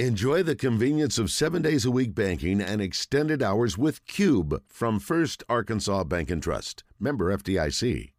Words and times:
Enjoy 0.00 0.42
the 0.42 0.56
convenience 0.56 1.18
of 1.18 1.30
seven 1.30 1.62
days 1.62 1.84
a 1.84 1.90
week 1.92 2.16
banking 2.16 2.60
and 2.60 2.82
extended 2.82 3.40
hours 3.40 3.78
with 3.78 4.04
Cube 4.06 4.60
from 4.66 4.98
First 4.98 5.44
Arkansas 5.48 6.02
Bank 6.02 6.32
and 6.32 6.42
Trust. 6.42 6.82
Member 6.98 7.32
FDIC. 7.36 8.10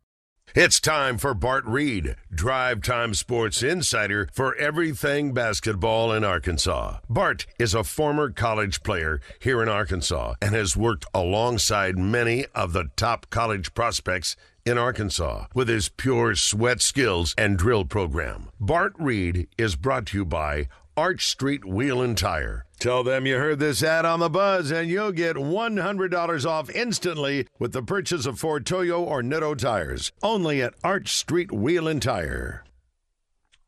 It's 0.55 0.79
time 0.79 1.17
for 1.17 1.33
Bart 1.33 1.65
Reid, 1.65 2.15
Drive 2.33 2.81
Time 2.81 3.13
Sports 3.13 3.61
Insider 3.61 4.29
for 4.31 4.55
everything 4.55 5.33
basketball 5.33 6.13
in 6.13 6.23
Arkansas. 6.23 6.99
Bart 7.09 7.45
is 7.59 7.73
a 7.73 7.83
former 7.83 8.29
college 8.29 8.81
player 8.81 9.19
here 9.41 9.61
in 9.61 9.67
Arkansas 9.67 10.35
and 10.41 10.55
has 10.55 10.77
worked 10.77 11.05
alongside 11.13 11.97
many 11.97 12.45
of 12.55 12.71
the 12.71 12.85
top 12.95 13.29
college 13.29 13.73
prospects 13.73 14.37
in 14.65 14.77
Arkansas 14.77 15.47
with 15.53 15.67
his 15.67 15.89
pure 15.89 16.35
sweat 16.35 16.81
skills 16.81 17.35
and 17.37 17.57
drill 17.57 17.83
program. 17.83 18.49
Bart 18.61 18.93
Reid 18.97 19.49
is 19.57 19.75
brought 19.75 20.05
to 20.07 20.19
you 20.19 20.25
by 20.25 20.69
Arch 20.97 21.27
Street 21.27 21.65
Wheel 21.65 22.01
and 22.01 22.17
Tire. 22.17 22.65
Tell 22.79 23.03
them 23.03 23.25
you 23.25 23.35
heard 23.35 23.59
this 23.59 23.83
ad 23.83 24.05
on 24.05 24.21
the 24.21 24.29
buzz, 24.29 24.71
and 24.71 24.89
you'll 24.89 25.11
get 25.11 25.35
$100 25.35 26.45
off 26.45 26.69
instantly 26.69 27.47
with 27.59 27.73
the 27.73 27.83
purchase 27.83 28.25
of 28.25 28.39
four 28.39 28.61
Toyo 28.61 29.03
or 29.03 29.21
Nitto 29.21 29.57
tires. 29.57 30.13
Only 30.23 30.61
at 30.61 30.73
Arch 30.85 31.09
Street 31.09 31.51
Wheel 31.51 31.89
and 31.89 32.01
Tire. 32.01 32.63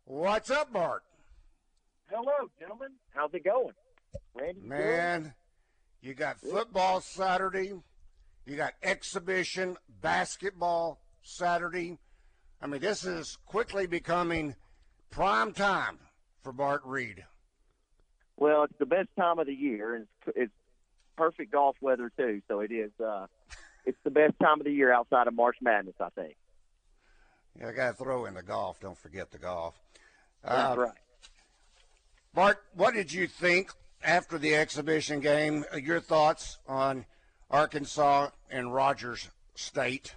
What's 0.05 0.49
up, 0.49 0.71
Bart? 0.71 1.03
Hello, 2.09 2.49
gentlemen. 2.57 2.91
How's 3.09 3.33
it 3.33 3.43
going? 3.43 3.73
Randy 4.33 4.61
Man, 4.61 5.33
you 6.01 6.13
got 6.13 6.39
football 6.39 7.01
Saturday. 7.01 7.73
You 8.45 8.55
got 8.55 8.73
exhibition 8.81 9.75
basketball 10.01 11.01
Saturday. 11.23 11.97
I 12.61 12.67
mean, 12.67 12.79
this 12.79 13.03
is 13.03 13.37
quickly 13.45 13.85
becoming 13.85 14.55
prime 15.09 15.51
time 15.51 15.99
for 16.47 16.53
Bart 16.53 16.81
Reid? 16.85 17.25
Well, 18.37 18.63
it's 18.63 18.77
the 18.79 18.85
best 18.85 19.09
time 19.19 19.37
of 19.37 19.47
the 19.47 19.53
year, 19.53 19.95
and 19.95 20.07
it's, 20.25 20.37
it's 20.37 20.53
perfect 21.17 21.51
golf 21.51 21.75
weather 21.81 22.09
too. 22.15 22.41
So 22.47 22.61
it 22.61 22.71
is. 22.71 22.91
Uh, 23.05 23.25
it's 23.85 23.97
the 24.05 24.11
best 24.11 24.35
time 24.41 24.61
of 24.61 24.65
the 24.65 24.71
year 24.71 24.93
outside 24.93 25.27
of 25.27 25.33
March 25.33 25.57
Madness, 25.61 25.95
I 25.99 26.07
think. 26.15 26.37
Yeah, 27.59 27.67
I 27.67 27.71
got 27.73 27.97
to 27.97 28.01
throw 28.01 28.27
in 28.27 28.33
the 28.33 28.43
golf. 28.43 28.79
Don't 28.79 28.97
forget 28.97 29.29
the 29.29 29.39
golf. 29.39 29.75
That's 30.41 30.77
uh, 30.77 30.81
right. 30.83 30.97
Bart, 32.33 32.63
what 32.75 32.93
did 32.93 33.11
you 33.11 33.27
think 33.27 33.73
after 34.01 34.37
the 34.37 34.55
exhibition 34.55 35.19
game? 35.19 35.65
Your 35.83 35.99
thoughts 35.99 36.59
on 36.65 37.03
Arkansas 37.51 38.29
and 38.49 38.73
Rogers 38.73 39.27
State? 39.55 40.15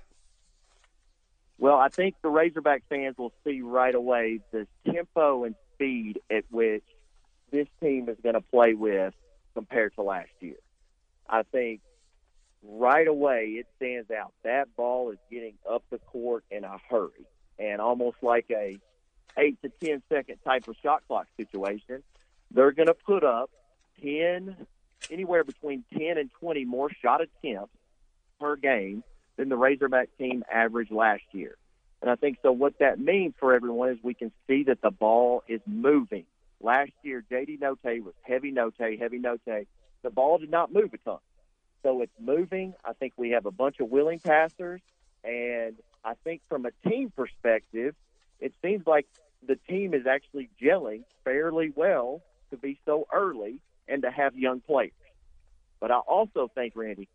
Well, 1.59 1.77
I 1.77 1.89
think 1.89 2.15
the 2.23 2.29
Razorback 2.29 2.85
fans 2.89 3.19
will 3.19 3.33
see 3.43 3.63
right 3.63 3.97
away 3.97 4.39
the 4.53 4.69
tempo 4.87 5.43
and 5.43 5.57
speed 5.81 6.21
at 6.31 6.45
which 6.51 6.85
this 7.51 7.67
team 7.83 8.09
is 8.09 8.17
going 8.23 8.35
to 8.35 8.41
play 8.41 8.75
with 8.75 9.15
compared 9.55 9.95
to 9.95 10.03
last 10.03 10.29
year. 10.41 10.59
I 11.29 11.43
think 11.43 11.81
right 12.63 13.09
away 13.09 13.57
it 13.59 13.67
stands 13.77 14.11
out. 14.11 14.33
That 14.45 14.75
ball 14.77 15.11
is 15.11 15.19
getting 15.31 15.55
up 15.69 15.83
the 15.91 15.99
court 15.99 16.45
in 16.51 16.65
a 16.65 16.77
hurry 16.91 17.27
and 17.59 17.81
almost 17.81 18.19
like 18.23 18.47
a 18.51 18.79
eight 19.39 19.59
to 19.63 19.71
ten 19.83 20.03
second 20.09 20.39
type 20.45 20.69
of 20.69 20.77
shot 20.83 21.03
clock 21.09 21.27
situation. 21.37 22.03
They're 22.51 22.73
going 22.73 22.89
to 22.89 22.95
put 22.95 23.25
up 23.25 23.51
ten, 24.03 24.57
anywhere 25.11 25.45
between 25.45 25.85
ten 25.97 26.19
and 26.19 26.31
twenty 26.41 26.65
more 26.65 26.91
shot 27.03 27.21
attempts 27.23 27.75
per 28.39 28.57
game 28.57 29.03
than 29.37 29.49
the 29.49 29.57
Razorback 29.57 30.11
team 30.19 30.43
averaged 30.53 30.93
last 30.93 31.23
year. 31.33 31.57
And 32.03 32.11
I 32.11 32.15
think 32.15 32.39
so. 32.43 32.51
What 32.53 32.79
that 32.79 32.99
means 32.99 33.35
for 33.39 33.55
everyone 33.55 33.91
is 33.91 33.99
we 34.03 34.15
can 34.15 34.33
see 34.47 34.65
that 34.65 34.81
the 34.81 34.91
ball 34.91 35.43
is 35.49 35.61
moving. 35.67 36.25
Last 36.61 36.93
year, 37.03 37.25
JD 37.31 37.61
Notae 37.61 38.03
was 38.03 38.15
heavy 38.23 38.53
Notae, 38.53 38.99
heavy 38.99 39.19
Notae. 39.19 39.67
The 40.03 40.11
ball 40.11 40.39
did 40.39 40.51
not 40.51 40.73
move 40.73 40.93
a 40.95 40.99
ton. 40.99 41.19
So 41.83 42.03
it's 42.03 42.13
moving. 42.19 42.75
I 42.85 42.93
think 42.95 43.15
we 43.17 43.31
have 43.31 43.47
a 43.47 43.51
bunch 43.51 43.81
of 43.81 43.91
willing 43.91 44.19
passers. 44.19 44.81
And 45.25 45.77
I 46.05 46.15
think 46.25 46.43
from 46.49 46.67
a 46.67 46.89
team 46.89 47.13
perspective, 47.15 47.95
it 48.41 48.53
seems 48.63 48.87
like 48.87 49.07
the 49.47 49.57
team 49.69 49.95
is 49.95 50.07
actually 50.07 50.49
gelling 50.61 51.05
fairly 51.25 51.73
well 51.75 52.23
to 52.51 52.57
be 52.57 52.79
so 52.85 53.07
early 53.13 53.61
and 53.89 54.03
to 54.03 54.11
have 54.11 54.37
young 54.37 54.61
players. 54.61 54.93
But 55.81 55.91
I 55.91 55.99
also 55.99 56.51
think, 56.55 56.75
Randy, 56.77 57.09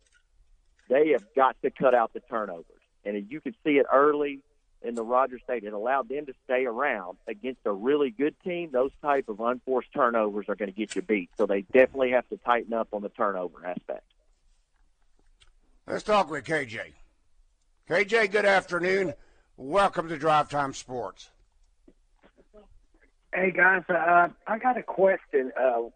they 0.90 1.10
have 1.10 1.26
got 1.36 1.56
to 1.64 1.70
cut 1.70 1.94
out 1.94 2.14
the 2.14 2.20
turnovers. 2.20 2.66
And 3.04 3.30
you 3.30 3.42
can 3.42 3.54
see 3.64 3.78
it 3.78 3.86
early 3.92 4.42
in 4.86 4.96
the 4.96 5.04
Rogers 5.04 5.42
State. 5.44 5.64
It 5.64 5.74
allowed 5.74 6.10
them 6.10 6.26
to 6.28 6.34
stay 6.46 6.66
around 6.66 7.18
against 7.28 7.62
a 7.66 7.72
really 7.72 8.12
good 8.12 8.36
team. 8.44 8.70
Those 8.72 8.92
type 9.02 9.28
of 9.28 9.40
unforced 9.40 9.92
turnovers 9.94 10.46
are 10.48 10.56
going 10.56 10.72
to 10.72 10.78
get 10.78 10.96
you 10.96 11.02
beat. 11.02 11.30
So 11.38 11.46
they 11.46 11.62
definitely 11.62 12.12
have 12.12 12.28
to 12.30 12.38
tighten 12.38 12.74
up 12.74 12.90
on 12.94 13.02
the 13.02 13.10
turnover 13.10 13.66
aspect. 13.66 14.04
Let's 15.88 16.04
talk 16.04 16.30
with 16.30 16.46
KJ. 16.46 16.94
KJ, 17.90 18.32
good 18.32 18.46
afternoon. 18.46 19.14
Welcome 19.58 20.10
to 20.10 20.18
Drive 20.18 20.50
Time 20.50 20.74
Sports. 20.74 21.30
Hey 23.34 23.52
guys, 23.52 23.84
uh, 23.90 24.30
I 24.48 24.58
got 24.60 24.78
a 24.78 24.84
question. 24.84 25.52
Uh, 25.60 25.90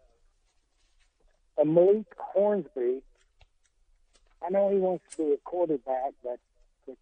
Malik 1.64 2.06
Hornsby, 2.18 3.02
I 4.46 4.50
know 4.50 4.70
he 4.70 4.76
wants 4.76 5.04
to 5.10 5.16
be 5.16 5.32
a 5.32 5.36
quarterback, 5.38 6.12
but 6.22 6.38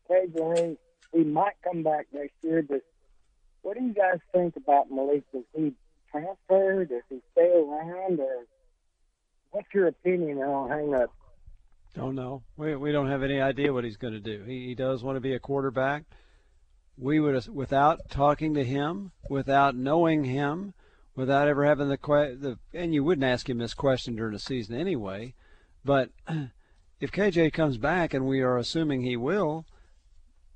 occasionally 0.08 0.78
he 1.12 1.24
might 1.24 1.54
come 1.62 1.82
back 1.82 2.06
next 2.12 2.34
year. 2.42 2.62
But 2.62 2.82
what 3.62 3.76
do 3.76 3.84
you 3.84 3.92
guys 3.92 4.18
think 4.32 4.56
about 4.56 4.90
Malik? 4.90 5.24
Does 5.32 5.44
he 5.54 5.74
transfer? 6.10 6.84
Does 6.84 7.02
he 7.08 7.20
stay 7.32 7.50
around? 7.50 8.20
Or 8.20 8.44
what's 9.50 9.68
your 9.72 9.88
opinion 9.88 10.38
on 10.38 10.70
hang 10.70 10.94
up? 10.94 11.12
Don't 11.94 12.14
know. 12.14 12.42
We 12.56 12.76
we 12.76 12.92
don't 12.92 13.08
have 13.08 13.22
any 13.22 13.40
idea 13.40 13.72
what 13.72 13.84
he's 13.84 13.96
going 13.96 14.12
to 14.14 14.20
do. 14.20 14.44
He, 14.44 14.66
he 14.66 14.74
does 14.74 15.02
want 15.02 15.16
to 15.16 15.20
be 15.20 15.34
a 15.34 15.40
quarterback. 15.40 16.04
We 16.96 17.20
would, 17.20 17.48
without 17.48 18.10
talking 18.10 18.54
to 18.54 18.64
him, 18.64 19.12
without 19.30 19.76
knowing 19.76 20.24
him, 20.24 20.74
without 21.14 21.48
ever 21.48 21.64
having 21.64 21.88
the 21.88 21.96
the, 21.96 22.58
and 22.74 22.92
you 22.92 23.04
wouldn't 23.04 23.24
ask 23.24 23.48
him 23.48 23.58
this 23.58 23.74
question 23.74 24.16
during 24.16 24.32
the 24.32 24.38
season 24.38 24.76
anyway. 24.76 25.34
But 25.84 26.10
if 27.00 27.12
KJ 27.12 27.52
comes 27.52 27.78
back, 27.78 28.14
and 28.14 28.26
we 28.26 28.40
are 28.40 28.58
assuming 28.58 29.02
he 29.02 29.16
will, 29.16 29.64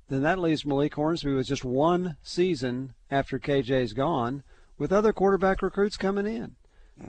then 0.09 0.21
that 0.23 0.39
leaves 0.39 0.65
Malik 0.65 0.95
Hornsby 0.95 1.33
with 1.33 1.47
just 1.47 1.63
one 1.63 2.17
season 2.21 2.93
after 3.09 3.39
KJ's 3.39 3.93
gone, 3.93 4.43
with 4.77 4.91
other 4.91 5.13
quarterback 5.13 5.61
recruits 5.61 5.97
coming 5.97 6.27
in. 6.27 6.55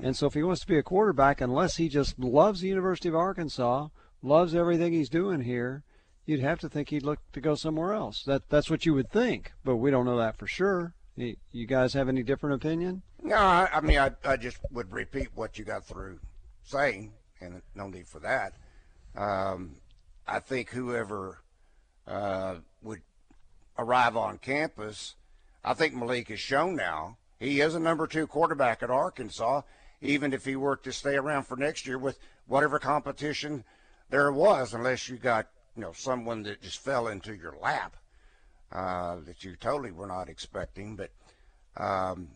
And 0.03 0.17
so 0.17 0.27
if 0.27 0.35
he 0.35 0.43
wants 0.43 0.63
to 0.63 0.67
be 0.67 0.79
a 0.79 0.83
quarterback, 0.83 1.41
unless 1.41 1.77
he 1.77 1.89
just 1.89 2.19
loves 2.19 2.61
the 2.61 2.69
University 2.69 3.09
of 3.09 3.15
Arkansas, 3.15 3.89
loves 4.23 4.55
everything 4.55 4.93
he's 4.93 5.11
doing 5.11 5.43
here, 5.43 5.83
you'd 6.25 6.41
have 6.41 6.59
to 6.61 6.69
think 6.69 6.89
he'd 6.89 7.03
look 7.05 7.21
to 7.33 7.41
go 7.41 7.55
somewhere 7.55 7.93
else. 7.93 8.23
That 8.25 8.49
that's 8.49 8.71
what 8.71 8.87
you 8.87 8.95
would 8.95 9.11
think, 9.11 9.53
but 9.65 9.77
we 9.77 9.91
don't 9.91 10.07
know 10.07 10.17
that 10.17 10.37
for 10.37 10.47
sure. 10.47 10.95
You 11.17 11.67
guys 11.67 11.93
have 11.95 12.09
any 12.09 12.23
different 12.23 12.57
opinion? 12.57 13.03
No, 13.23 13.37
I, 13.37 13.69
I 13.73 13.81
mean 13.81 13.99
I 13.99 14.13
I 14.25 14.37
just 14.37 14.59
would 14.73 14.91
repeat 14.93 15.29
what 15.35 15.59
you 15.59 15.65
got 15.65 15.85
through 15.85 16.19
saying, 16.65 17.13
and 17.41 17.63
no 17.75 17.89
need 17.89 18.07
for 18.07 18.21
that. 18.21 18.55
Um, 19.15 19.77
I 20.27 20.41
think 20.41 20.71
whoever 20.71 21.44
uh, 22.07 22.57
would 22.83 23.03
arrive 23.79 24.17
on 24.17 24.39
campus, 24.39 25.15
I 25.65 25.75
think 25.75 25.95
Malik 25.95 26.29
has 26.29 26.41
shown 26.41 26.77
now 26.77 27.17
he 27.39 27.61
is 27.61 27.75
a 27.75 27.81
number 27.81 28.07
two 28.07 28.27
quarterback 28.27 28.83
at 28.83 28.91
Arkansas, 28.91 29.63
even 30.01 30.33
if 30.33 30.45
he 30.45 30.57
were 30.57 30.77
to 30.77 30.93
stay 30.93 31.17
around 31.17 31.45
for 31.45 31.57
next 31.57 31.87
year 31.87 31.99
with 31.99 32.19
whatever 32.47 32.79
competition 32.79 33.65
there 34.11 34.33
was, 34.33 34.75
unless 34.75 35.09
you 35.09 35.17
got 35.17 35.49
you 35.77 35.83
know 35.83 35.93
someone 35.93 36.43
that 36.45 36.63
just 36.63 36.79
fell 36.79 37.09
into 37.09 37.35
your 37.35 37.57
lap 37.61 37.97
uh, 38.73 39.17
that 39.27 39.45
you 39.45 39.57
totally 39.57 39.91
were 39.91 40.07
not 40.07 40.29
expecting. 40.29 40.97
But 40.97 41.11
um, 41.77 42.29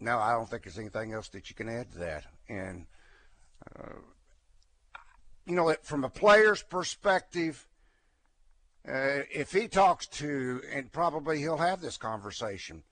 no, 0.00 0.18
I 0.18 0.32
don't 0.32 0.48
think 0.48 0.64
there's 0.64 0.78
anything 0.78 1.12
else 1.12 1.28
that 1.28 1.48
you 1.48 1.54
can 1.54 1.68
add 1.68 1.92
to 1.92 1.98
that. 1.98 2.24
And 2.48 2.86
uh, 3.76 3.94
you 5.46 5.54
know, 5.54 5.74
from 5.82 6.04
a 6.04 6.08
player's 6.08 6.62
perspective 6.62 7.66
uh, 8.88 9.22
if 9.32 9.52
he 9.52 9.68
talks 9.68 10.06
to, 10.06 10.60
and 10.72 10.90
probably 10.90 11.38
he'll 11.38 11.58
have 11.58 11.80
this 11.80 11.96
conversation 11.96 12.82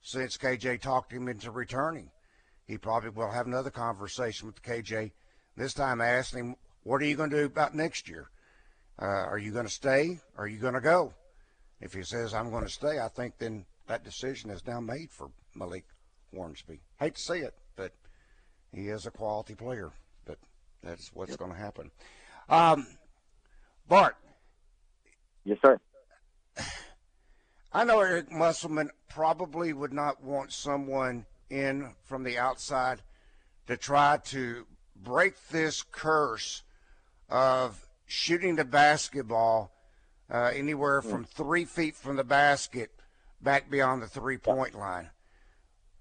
since 0.00 0.36
KJ 0.36 0.80
talked 0.80 1.12
him 1.12 1.28
into 1.28 1.50
returning. 1.50 2.10
He 2.66 2.78
probably 2.78 3.10
will 3.10 3.32
have 3.32 3.46
another 3.46 3.70
conversation 3.70 4.46
with 4.46 4.62
KJ. 4.62 5.10
This 5.56 5.74
time, 5.74 6.00
asking 6.00 6.40
him, 6.40 6.56
"What 6.84 7.02
are 7.02 7.06
you 7.06 7.16
going 7.16 7.30
to 7.30 7.36
do 7.36 7.44
about 7.46 7.74
next 7.74 8.08
year? 8.08 8.30
Uh, 9.00 9.06
are 9.06 9.38
you 9.38 9.50
going 9.50 9.66
to 9.66 9.72
stay? 9.72 10.20
Or 10.36 10.44
are 10.44 10.48
you 10.48 10.58
going 10.58 10.74
to 10.74 10.80
go?" 10.80 11.14
If 11.80 11.94
he 11.94 12.04
says, 12.04 12.32
"I'm 12.32 12.50
going 12.50 12.64
to 12.64 12.70
stay," 12.70 13.00
I 13.00 13.08
think 13.08 13.38
then 13.38 13.66
that 13.88 14.04
decision 14.04 14.50
is 14.50 14.64
now 14.66 14.80
made 14.80 15.10
for 15.10 15.30
Malik 15.56 15.84
Hornsby. 16.32 16.80
Hate 17.00 17.16
to 17.16 17.20
see 17.20 17.38
it, 17.38 17.54
but 17.74 17.92
he 18.72 18.88
is 18.88 19.06
a 19.06 19.10
quality 19.10 19.56
player. 19.56 19.90
But 20.24 20.38
that's 20.80 21.10
what's 21.12 21.30
yep. 21.30 21.40
going 21.40 21.50
to 21.50 21.58
happen. 21.58 21.90
Um, 22.48 22.86
Bart, 23.88 24.16
Yes, 25.44 25.58
sir. 25.62 25.78
I 27.72 27.84
know 27.84 28.00
Eric 28.00 28.32
Musselman 28.32 28.90
probably 29.08 29.72
would 29.72 29.92
not 29.92 30.22
want 30.22 30.52
someone 30.52 31.26
in 31.48 31.94
from 32.04 32.24
the 32.24 32.38
outside 32.38 33.02
to 33.66 33.76
try 33.76 34.18
to 34.24 34.66
break 34.96 35.34
this 35.48 35.82
curse 35.82 36.62
of 37.28 37.88
shooting 38.06 38.56
the 38.56 38.64
basketball 38.64 39.72
uh, 40.30 40.50
anywhere 40.54 41.00
from 41.00 41.24
three 41.24 41.64
feet 41.64 41.96
from 41.96 42.16
the 42.16 42.24
basket 42.24 42.90
back 43.40 43.70
beyond 43.70 44.02
the 44.02 44.08
three 44.08 44.36
point 44.36 44.74
line. 44.74 45.10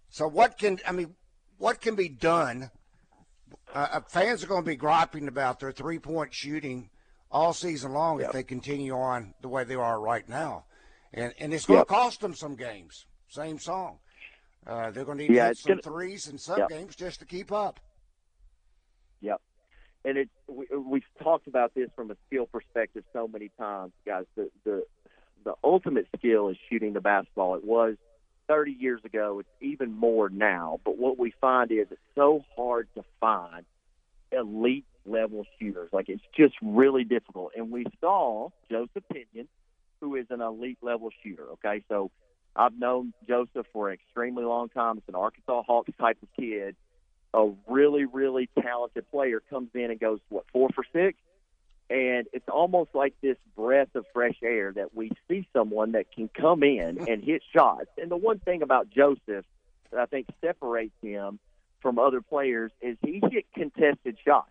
So 0.10 0.28
what 0.28 0.58
can 0.58 0.80
I 0.88 0.92
mean? 0.92 1.16
What 1.58 1.82
can 1.82 1.96
be 1.96 2.10
done? 2.10 2.72
Uh, 3.74 3.88
uh 3.92 4.02
fans 4.08 4.44
are 4.44 4.48
going 4.48 4.64
to 4.64 4.70
be 4.70 4.76
griping 4.76 5.28
about 5.28 5.60
their 5.60 5.72
three 5.72 6.00
point 6.00 6.34
shooting 6.34 6.90
all 7.32 7.54
season 7.54 7.94
long 7.94 8.20
yep. 8.20 8.28
if 8.28 8.34
they 8.34 8.44
continue 8.44 8.94
on 8.94 9.34
the 9.42 9.48
way 9.48 9.64
they 9.64 9.76
are 9.76 10.00
right 10.00 10.28
now, 10.28 10.66
and 11.14 11.34
and 11.40 11.54
it's 11.54 11.66
going 11.66 11.80
yep. 11.80 11.88
to 11.88 11.94
cost 11.94 12.22
them 12.22 12.34
some 12.34 12.56
games. 12.56 13.06
Same 13.28 13.60
song. 13.60 14.00
Uh, 14.66 14.92
they're 14.92 15.06
going 15.06 15.18
to 15.18 15.28
need 15.28 15.36
yeah, 15.36 15.54
some 15.54 15.74
gonna, 15.74 15.82
threes 15.82 16.28
in 16.28 16.38
some 16.38 16.60
yep. 16.60 16.70
games 16.70 16.96
just 16.96 17.20
to 17.20 17.26
keep 17.26 17.52
up. 17.52 17.80
Yep. 19.22 19.42
And 20.06 20.18
it 20.18 20.30
we, 20.48 20.68
we've 20.78 21.04
talked 21.22 21.48
about 21.48 21.74
this 21.74 21.90
from 21.96 22.12
a 22.12 22.16
skill 22.28 22.46
perspective 22.46 23.04
so 23.14 23.28
many 23.28 23.50
times, 23.58 23.94
guys. 24.06 24.26
The 24.36 24.50
the 24.64 24.84
the 25.44 25.54
ultimate 25.64 26.08
skill 26.18 26.50
is 26.50 26.58
shooting 26.70 26.94
the 26.94 27.02
basketball. 27.02 27.56
It 27.56 27.64
was 27.64 27.96
30 28.48 28.72
years 28.72 29.02
ago. 29.06 29.40
It's 29.40 29.50
even 29.62 29.94
more 29.94 30.30
now. 30.30 30.80
But 30.84 30.98
what 30.98 31.18
we 31.18 31.34
find 31.40 31.72
is 31.72 31.88
it's 31.92 32.02
so 32.16 32.44
hard 32.56 32.88
to 32.96 33.04
find 33.22 33.66
elite 34.32 34.86
level 35.10 35.46
shooters. 35.60 35.90
Like 35.92 36.10
it's 36.10 36.24
just 36.36 36.56
really 36.62 37.04
difficult. 37.04 37.52
And 37.56 37.72
we 37.72 37.86
saw 38.00 38.50
Joseph 38.70 39.04
Pinion, 39.12 39.48
who 40.02 40.16
is 40.16 40.26
an 40.30 40.42
elite 40.42 40.78
level 40.82 41.10
shooter. 41.24 41.48
Okay, 41.54 41.84
so 41.90 42.12
I've 42.56 42.78
known 42.78 43.14
Joseph 43.28 43.68
for 43.72 43.90
an 43.90 43.94
extremely 43.96 44.44
long 44.44 44.70
time. 44.70 44.98
It's 44.98 45.08
an 45.10 45.16
Arkansas 45.16 45.64
Hawks 45.64 45.92
type 46.00 46.18
of 46.22 46.30
kid. 46.38 46.76
A 47.34 47.50
really, 47.68 48.06
really 48.06 48.50
talented 48.62 49.10
player 49.12 49.42
comes 49.50 49.70
in 49.76 49.92
and 49.92 50.00
goes 50.00 50.20
what 50.30 50.46
four 50.52 50.70
for 50.74 50.84
six, 50.92 51.18
and 51.90 52.28
it's 52.34 52.48
almost 52.50 52.92
like 52.94 53.14
this 53.22 53.38
breath 53.56 53.96
of 53.96 54.06
fresh 54.14 54.38
air 54.44 54.72
that 54.74 54.96
we 54.96 55.12
see 55.28 55.48
someone 55.54 55.94
that 55.94 56.12
can 56.12 56.28
come 56.30 56.64
in 56.64 56.98
and 57.08 57.24
hit 57.24 57.44
shots. 57.54 57.88
And 57.98 58.10
the 58.10 58.18
one 58.18 58.40
thing 58.40 58.62
about 58.62 58.90
Joseph 58.90 59.46
that 59.92 60.00
I 60.00 60.06
think 60.06 60.28
separates 60.42 60.96
him 61.02 61.40
from 61.82 61.98
other 61.98 62.22
players 62.22 62.72
is 62.82 62.98
he 63.04 63.22
hit 63.32 63.46
contested 63.56 64.18
shots. 64.26 64.50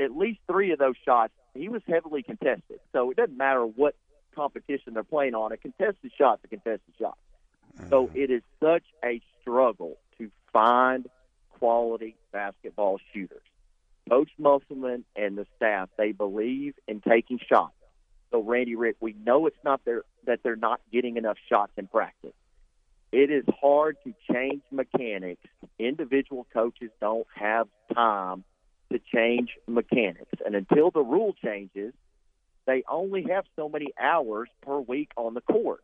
At 0.00 0.16
least 0.16 0.40
three 0.50 0.72
of 0.72 0.78
those 0.78 0.96
shots, 1.04 1.32
he 1.54 1.68
was 1.68 1.82
heavily 1.86 2.22
contested. 2.22 2.80
So 2.92 3.10
it 3.10 3.16
doesn't 3.16 3.36
matter 3.36 3.64
what 3.64 3.94
competition 4.34 4.94
they're 4.94 5.04
playing 5.04 5.34
on. 5.34 5.52
A 5.52 5.56
contested 5.56 6.12
shot's 6.16 6.42
a 6.44 6.48
contested 6.48 6.94
shot. 6.98 7.18
So 7.88 8.06
mm-hmm. 8.06 8.16
it 8.16 8.30
is 8.30 8.42
such 8.60 8.84
a 9.04 9.20
struggle 9.40 9.98
to 10.18 10.30
find 10.52 11.06
quality 11.58 12.16
basketball 12.32 12.98
shooters. 13.12 13.42
Coach 14.08 14.30
Musselman 14.38 15.04
and 15.14 15.36
the 15.36 15.46
staff, 15.56 15.88
they 15.96 16.12
believe 16.12 16.74
in 16.88 17.00
taking 17.00 17.38
shots. 17.38 17.74
So 18.30 18.42
Randy 18.42 18.76
Rick, 18.76 18.96
we 19.00 19.14
know 19.24 19.46
it's 19.46 19.56
not 19.64 19.80
there 19.84 20.02
that 20.26 20.40
they're 20.42 20.56
not 20.56 20.80
getting 20.92 21.16
enough 21.16 21.36
shots 21.48 21.72
in 21.76 21.86
practice. 21.86 22.32
It 23.12 23.30
is 23.30 23.44
hard 23.60 23.96
to 24.04 24.14
change 24.32 24.62
mechanics. 24.70 25.42
Individual 25.78 26.46
coaches 26.52 26.90
don't 27.00 27.26
have 27.34 27.66
time 27.92 28.44
to 28.92 29.00
change 29.14 29.50
mechanics. 29.66 30.32
And 30.44 30.54
until 30.54 30.90
the 30.90 31.02
rule 31.02 31.34
changes, 31.42 31.92
they 32.66 32.82
only 32.88 33.24
have 33.30 33.44
so 33.56 33.68
many 33.68 33.88
hours 33.98 34.48
per 34.62 34.78
week 34.78 35.10
on 35.16 35.34
the 35.34 35.40
court. 35.40 35.82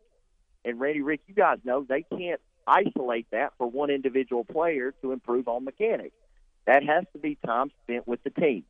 And 0.64 0.80
Randy 0.80 1.02
Rick, 1.02 1.20
you 1.26 1.34
guys 1.34 1.58
know 1.64 1.84
they 1.88 2.02
can't 2.02 2.40
isolate 2.66 3.26
that 3.30 3.52
for 3.58 3.68
one 3.70 3.90
individual 3.90 4.44
player 4.44 4.92
to 5.02 5.12
improve 5.12 5.48
on 5.48 5.64
mechanics. 5.64 6.16
That 6.66 6.82
has 6.84 7.04
to 7.12 7.18
be 7.18 7.38
time 7.46 7.70
spent 7.84 8.06
with 8.08 8.22
the 8.24 8.30
team. 8.30 8.64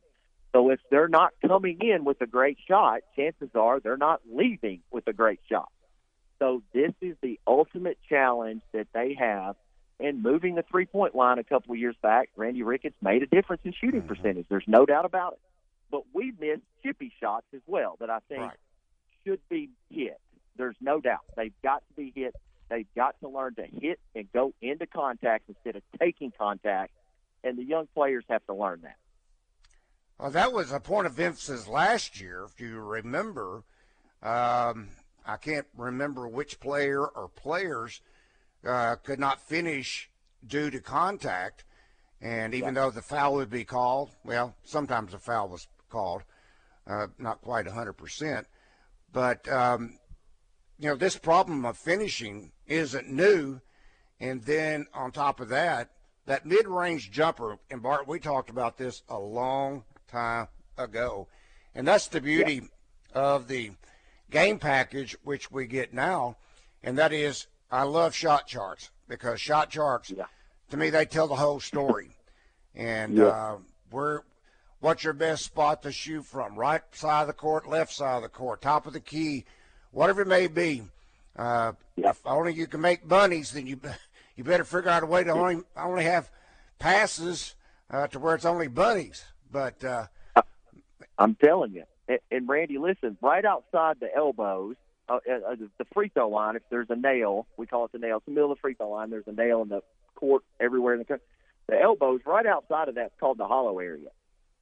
So 0.53 0.69
if 0.69 0.79
they're 0.89 1.07
not 1.07 1.33
coming 1.45 1.79
in 1.81 2.05
with 2.05 2.21
a 2.21 2.27
great 2.27 2.57
shot, 2.67 3.01
chances 3.15 3.49
are 3.55 3.79
they're 3.79 3.97
not 3.97 4.21
leaving 4.31 4.81
with 4.91 5.07
a 5.07 5.13
great 5.13 5.39
shot. 5.49 5.69
So 6.39 6.61
this 6.73 6.93
is 7.01 7.17
the 7.21 7.39
ultimate 7.47 7.97
challenge 8.07 8.61
that 8.71 8.87
they 8.93 9.15
have. 9.15 9.55
And 9.99 10.21
moving 10.21 10.55
the 10.55 10.63
three 10.63 10.85
point 10.85 11.15
line 11.15 11.39
a 11.39 11.43
couple 11.43 11.73
of 11.73 11.79
years 11.79 11.95
back, 12.01 12.29
Randy 12.35 12.61
Ricketts 12.61 12.95
made 13.01 13.23
a 13.23 13.25
difference 13.25 13.63
in 13.65 13.73
shooting 13.73 14.01
mm-hmm. 14.01 14.09
percentage. 14.09 14.45
There's 14.49 14.67
no 14.67 14.85
doubt 14.85 15.05
about 15.05 15.33
it. 15.33 15.39
But 15.89 16.03
we've 16.13 16.39
missed 16.39 16.61
chippy 16.83 17.11
shots 17.19 17.47
as 17.55 17.61
well 17.65 17.97
that 17.99 18.09
I 18.09 18.19
think 18.27 18.41
right. 18.41 18.57
should 19.25 19.39
be 19.49 19.69
hit. 19.89 20.19
There's 20.55 20.75
no 20.81 20.99
doubt. 20.99 21.21
They've 21.35 21.53
got 21.63 21.83
to 21.87 21.93
be 21.95 22.11
hit. 22.15 22.35
They've 22.69 22.87
got 22.95 23.15
to 23.21 23.29
learn 23.29 23.55
to 23.55 23.65
hit 23.65 23.99
and 24.13 24.31
go 24.33 24.53
into 24.61 24.85
contact 24.85 25.45
instead 25.47 25.77
of 25.77 25.83
taking 25.99 26.31
contact 26.37 26.91
and 27.43 27.57
the 27.57 27.63
young 27.63 27.87
players 27.93 28.23
have 28.29 28.45
to 28.47 28.53
learn 28.53 28.81
that. 28.83 28.97
Well, 30.19 30.31
that 30.31 30.51
was 30.51 30.71
a 30.71 30.79
point 30.79 31.07
of 31.07 31.19
emphasis 31.19 31.67
last 31.67 32.19
year, 32.19 32.43
if 32.43 32.59
you 32.59 32.79
remember. 32.79 33.63
Um, 34.21 34.89
I 35.25 35.37
can't 35.39 35.67
remember 35.77 36.27
which 36.27 36.59
player 36.59 37.05
or 37.05 37.29
players 37.29 38.01
uh, 38.67 38.95
could 38.97 39.19
not 39.19 39.41
finish 39.41 40.09
due 40.45 40.69
to 40.69 40.79
contact. 40.79 41.63
And 42.21 42.53
even 42.53 42.73
yeah. 42.73 42.81
though 42.81 42.91
the 42.91 43.01
foul 43.01 43.35
would 43.35 43.49
be 43.49 43.63
called, 43.63 44.11
well, 44.23 44.55
sometimes 44.63 45.11
the 45.11 45.19
foul 45.19 45.49
was 45.49 45.67
called, 45.89 46.23
uh, 46.87 47.07
not 47.17 47.41
quite 47.41 47.65
100%. 47.65 48.45
But, 49.13 49.47
um, 49.49 49.99
you 50.79 50.89
know, 50.89 50.95
this 50.95 51.17
problem 51.17 51.65
of 51.65 51.77
finishing 51.77 52.51
isn't 52.65 53.09
new. 53.09 53.61
And 54.19 54.43
then 54.43 54.87
on 54.93 55.11
top 55.11 55.39
of 55.39 55.49
that, 55.49 55.91
that 56.25 56.45
mid-range 56.45 57.11
jumper, 57.11 57.57
and 57.71 57.81
Bart, 57.81 58.07
we 58.07 58.19
talked 58.19 58.49
about 58.49 58.77
this 58.77 59.01
a 59.09 59.17
long 59.17 59.83
time 60.07 60.47
ago, 60.77 61.27
and 61.73 61.87
that's 61.87 62.07
the 62.07 62.21
beauty 62.21 62.55
yeah. 63.15 63.21
of 63.21 63.47
the 63.47 63.71
game 64.29 64.59
package 64.59 65.15
which 65.23 65.49
we 65.49 65.67
get 65.67 65.93
now, 65.93 66.37
and 66.83 66.97
that 66.97 67.13
is 67.13 67.47
I 67.71 67.83
love 67.83 68.15
shot 68.15 68.47
charts 68.47 68.91
because 69.07 69.41
shot 69.41 69.69
charts, 69.69 70.11
yeah. 70.11 70.25
to 70.69 70.77
me, 70.77 70.89
they 70.89 71.05
tell 71.05 71.27
the 71.27 71.35
whole 71.35 71.59
story, 71.59 72.11
and 72.75 73.17
yeah. 73.17 73.25
uh, 73.25 73.57
where 73.89 74.23
what's 74.79 75.03
your 75.03 75.13
best 75.13 75.43
spot 75.43 75.83
to 75.83 75.91
shoot 75.91 76.25
from? 76.25 76.55
Right 76.55 76.81
side 76.91 77.21
of 77.21 77.27
the 77.27 77.33
court, 77.33 77.67
left 77.67 77.93
side 77.93 78.17
of 78.17 78.23
the 78.23 78.29
court, 78.29 78.61
top 78.61 78.87
of 78.87 78.93
the 78.93 78.99
key, 78.99 79.45
whatever 79.91 80.21
it 80.21 80.27
may 80.27 80.47
be. 80.47 80.83
Uh, 81.35 81.73
If 81.97 82.25
only 82.25 82.53
you 82.53 82.67
can 82.67 82.81
make 82.81 83.07
bunnies, 83.07 83.51
then 83.51 83.67
you 83.67 83.79
you 84.35 84.43
better 84.43 84.63
figure 84.63 84.89
out 84.89 85.03
a 85.03 85.05
way 85.05 85.23
to 85.23 85.31
only 85.31 85.63
only 85.75 86.03
have 86.03 86.29
passes 86.79 87.55
uh, 87.89 88.07
to 88.07 88.19
where 88.19 88.35
it's 88.35 88.45
only 88.45 88.67
bunnies. 88.67 89.25
But 89.51 89.83
uh, 89.83 90.07
I'm 91.17 91.35
telling 91.35 91.73
you, 91.73 91.83
and, 92.31 92.47
Randy, 92.47 92.77
listen, 92.77 93.17
right 93.21 93.43
outside 93.43 93.99
the 93.99 94.13
elbows, 94.15 94.75
uh, 95.09 95.15
uh, 95.15 95.55
the 95.77 95.85
free 95.93 96.09
throw 96.09 96.29
line. 96.29 96.55
If 96.55 96.63
there's 96.69 96.89
a 96.89 96.95
nail, 96.95 97.47
we 97.57 97.65
call 97.65 97.85
it 97.85 97.91
the 97.91 97.99
nail. 97.99 98.17
It's 98.17 98.25
the 98.25 98.31
middle 98.31 98.51
of 98.51 98.57
the 98.57 98.61
free 98.61 98.73
throw 98.73 98.89
line. 98.89 99.09
There's 99.09 99.27
a 99.27 99.31
nail 99.31 99.61
in 99.61 99.69
the 99.69 99.81
court 100.15 100.43
everywhere 100.59 100.93
in 100.93 100.99
the 100.99 101.05
country. 101.05 101.25
The 101.67 101.79
elbows 101.81 102.21
right 102.25 102.45
outside 102.45 102.89
of 102.89 102.95
that's 102.95 103.13
called 103.19 103.37
the 103.37 103.47
hollow 103.47 103.79
area. 103.79 104.09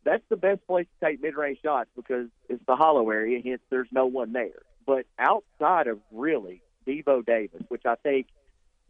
That's 0.03 0.23
the 0.29 0.37
best 0.37 0.65
place 0.67 0.87
to 0.99 1.05
take 1.05 1.21
mid-range 1.21 1.59
shots 1.63 1.89
because 1.95 2.27
it's 2.47 2.63
the 2.67 2.75
hollow 2.75 3.09
area. 3.09 3.41
Hence, 3.43 3.61
there's 3.69 3.87
no 3.91 4.05
one 4.05 4.33
there. 4.33 4.61
But 4.85 5.05
outside 5.17 5.87
of 5.87 5.99
really 6.11 6.61
Devo 6.87 7.25
Davis, 7.25 7.63
which 7.69 7.85
I 7.85 7.95
think 7.95 8.27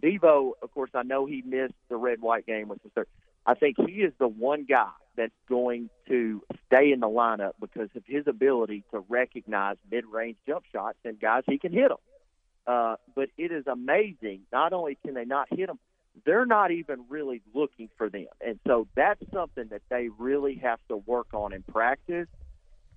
Devo, 0.04 0.52
of 0.62 0.74
course, 0.74 0.92
I 0.94 1.04
know 1.04 1.26
he 1.26 1.42
missed 1.42 1.74
the 1.90 1.96
red 1.96 2.22
white 2.22 2.46
game 2.46 2.68
with 2.68 2.84
the 2.84 2.90
third. 2.90 3.08
I 3.46 3.54
think 3.54 3.78
he 3.78 4.02
is 4.02 4.14
the 4.18 4.28
one 4.28 4.66
guy 4.66 4.90
that's 5.16 5.34
going 5.48 5.90
to 6.08 6.42
stay 6.68 6.92
in 6.92 7.00
the 7.00 7.08
lineup 7.08 7.54
because 7.62 7.90
of 7.96 8.04
his 8.06 8.28
ability 8.28 8.84
to 8.92 9.00
recognize 9.08 9.78
mid-range 9.90 10.38
jump 10.48 10.66
shots 10.72 10.98
and 11.06 11.20
guys 11.20 11.44
he 11.48 11.58
can 11.58 11.72
hit 11.72 11.90
them. 11.90 11.98
Uh, 12.68 12.96
but 13.16 13.30
it 13.38 13.52
is 13.52 13.68
amazing. 13.68 14.42
Not 14.52 14.74
only 14.74 14.98
can 15.06 15.14
they 15.14 15.26
not 15.26 15.48
hit 15.52 15.68
them, 15.68 15.80
they're 16.26 16.46
not 16.46 16.72
even 16.72 17.06
really 17.10 17.42
looking 17.54 17.90
for 17.98 18.10
them, 18.10 18.28
and 18.40 18.58
so 18.66 18.88
that's 18.96 19.22
something 19.34 19.68
that 19.70 19.82
they 19.90 20.10
really 20.18 20.56
have 20.56 20.80
to 20.88 20.98
work 20.98 21.34
on 21.34 21.54
in 21.54 21.62
practice. 21.64 22.28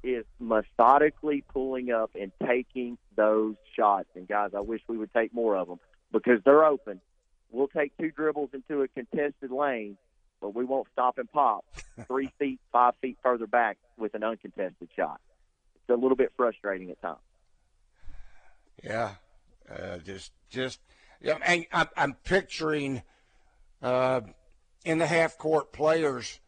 Is 0.05 0.25
methodically 0.39 1.43
pulling 1.53 1.91
up 1.91 2.13
and 2.15 2.31
taking 2.47 2.99
those 3.17 3.57
shots. 3.75 4.07
And 4.15 4.29
guys, 4.29 4.53
I 4.57 4.61
wish 4.61 4.81
we 4.87 4.97
would 4.97 5.13
take 5.13 5.35
more 5.35 5.57
of 5.57 5.67
them 5.67 5.81
because 6.13 6.41
they're 6.45 6.65
open. 6.65 7.01
We'll 7.51 7.67
take 7.67 7.91
two 7.99 8.13
dribbles 8.13 8.51
into 8.53 8.83
a 8.83 8.87
contested 8.87 9.51
lane, 9.51 9.99
but 10.41 10.55
we 10.55 10.65
won't 10.65 10.89
stop 10.93 11.19
and 11.19 11.31
pop 11.31 11.65
three 12.07 12.31
feet, 12.39 12.61
five 12.73 12.95
feet 13.01 13.19
further 13.23 13.47
back 13.47 13.79
with 13.97 14.15
an 14.15 14.25
uncontested 14.25 14.89
shot. 14.97 15.21
It's 15.77 15.91
a 15.91 15.95
little 15.95 16.17
bit 16.17 16.33
frustrating 16.37 16.91
at 16.91 17.01
times. 17.01 17.19
Yeah, 18.83 19.15
uh, 19.71 19.99
just 19.99 20.33
just 20.51 20.81
yeah. 21.21 21.39
And 21.45 21.67
I'm, 21.73 21.89
I'm 21.97 22.15
picturing 22.25 23.03
uh, 23.83 24.21
in 24.85 24.99
the 24.99 25.07
half 25.07 25.37
court 25.37 25.73
players, 25.73 26.41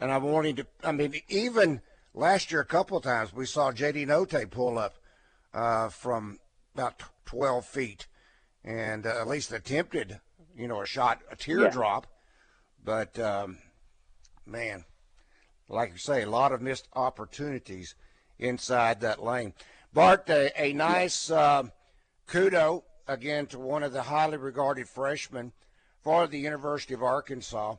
and 0.00 0.10
I'm 0.10 0.24
wanting 0.24 0.56
to. 0.56 0.66
I 0.82 0.92
mean, 0.92 1.14
even 1.28 1.80
last 2.14 2.50
year, 2.50 2.60
a 2.60 2.66
couple 2.66 2.96
of 2.96 3.04
times 3.04 3.32
we 3.32 3.46
saw 3.46 3.70
JD 3.70 4.06
Notae 4.06 4.50
pull 4.50 4.78
up 4.78 4.98
uh, 5.54 5.88
from 5.88 6.38
about 6.74 7.02
12 7.26 7.64
feet 7.64 8.06
and 8.64 9.06
uh, 9.06 9.20
at 9.20 9.28
least 9.28 9.52
attempted, 9.52 10.20
you 10.56 10.68
know, 10.68 10.82
a 10.82 10.86
shot, 10.86 11.20
a 11.30 11.36
teardrop. 11.36 12.06
Yeah. 12.06 12.17
But 12.88 13.18
um, 13.18 13.58
man, 14.46 14.86
like 15.68 15.92
you 15.92 15.98
say, 15.98 16.22
a 16.22 16.30
lot 16.30 16.52
of 16.52 16.62
missed 16.62 16.88
opportunities 16.94 17.94
inside 18.38 19.02
that 19.02 19.22
lane. 19.22 19.52
Bart, 19.92 20.30
a, 20.30 20.50
a 20.58 20.72
nice 20.72 21.30
uh, 21.30 21.64
kudo 22.26 22.84
again 23.06 23.44
to 23.48 23.58
one 23.58 23.82
of 23.82 23.92
the 23.92 24.04
highly 24.04 24.38
regarded 24.38 24.88
freshmen 24.88 25.52
for 26.02 26.26
the 26.26 26.38
University 26.38 26.94
of 26.94 27.02
Arkansas, 27.02 27.74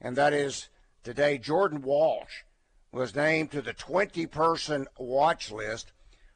and 0.00 0.14
that 0.14 0.32
is 0.32 0.68
today 1.02 1.38
Jordan 1.38 1.82
Walsh 1.82 2.44
was 2.92 3.16
named 3.16 3.50
to 3.50 3.62
the 3.62 3.72
20 3.72 4.28
person 4.28 4.86
watch 4.96 5.50
list 5.50 5.90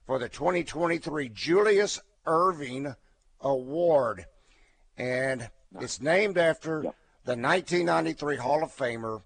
for 0.04 0.18
the 0.18 0.28
2023 0.28 1.28
Julius 1.28 2.00
Erving 2.26 2.97
Award. 3.40 4.26
And 4.99 5.49
it's 5.78 6.00
named 6.00 6.38
after 6.38 6.92
the 7.26 7.33
1993 7.33 8.37
Hall 8.37 8.62
of 8.62 8.75
Famer, 8.75 9.21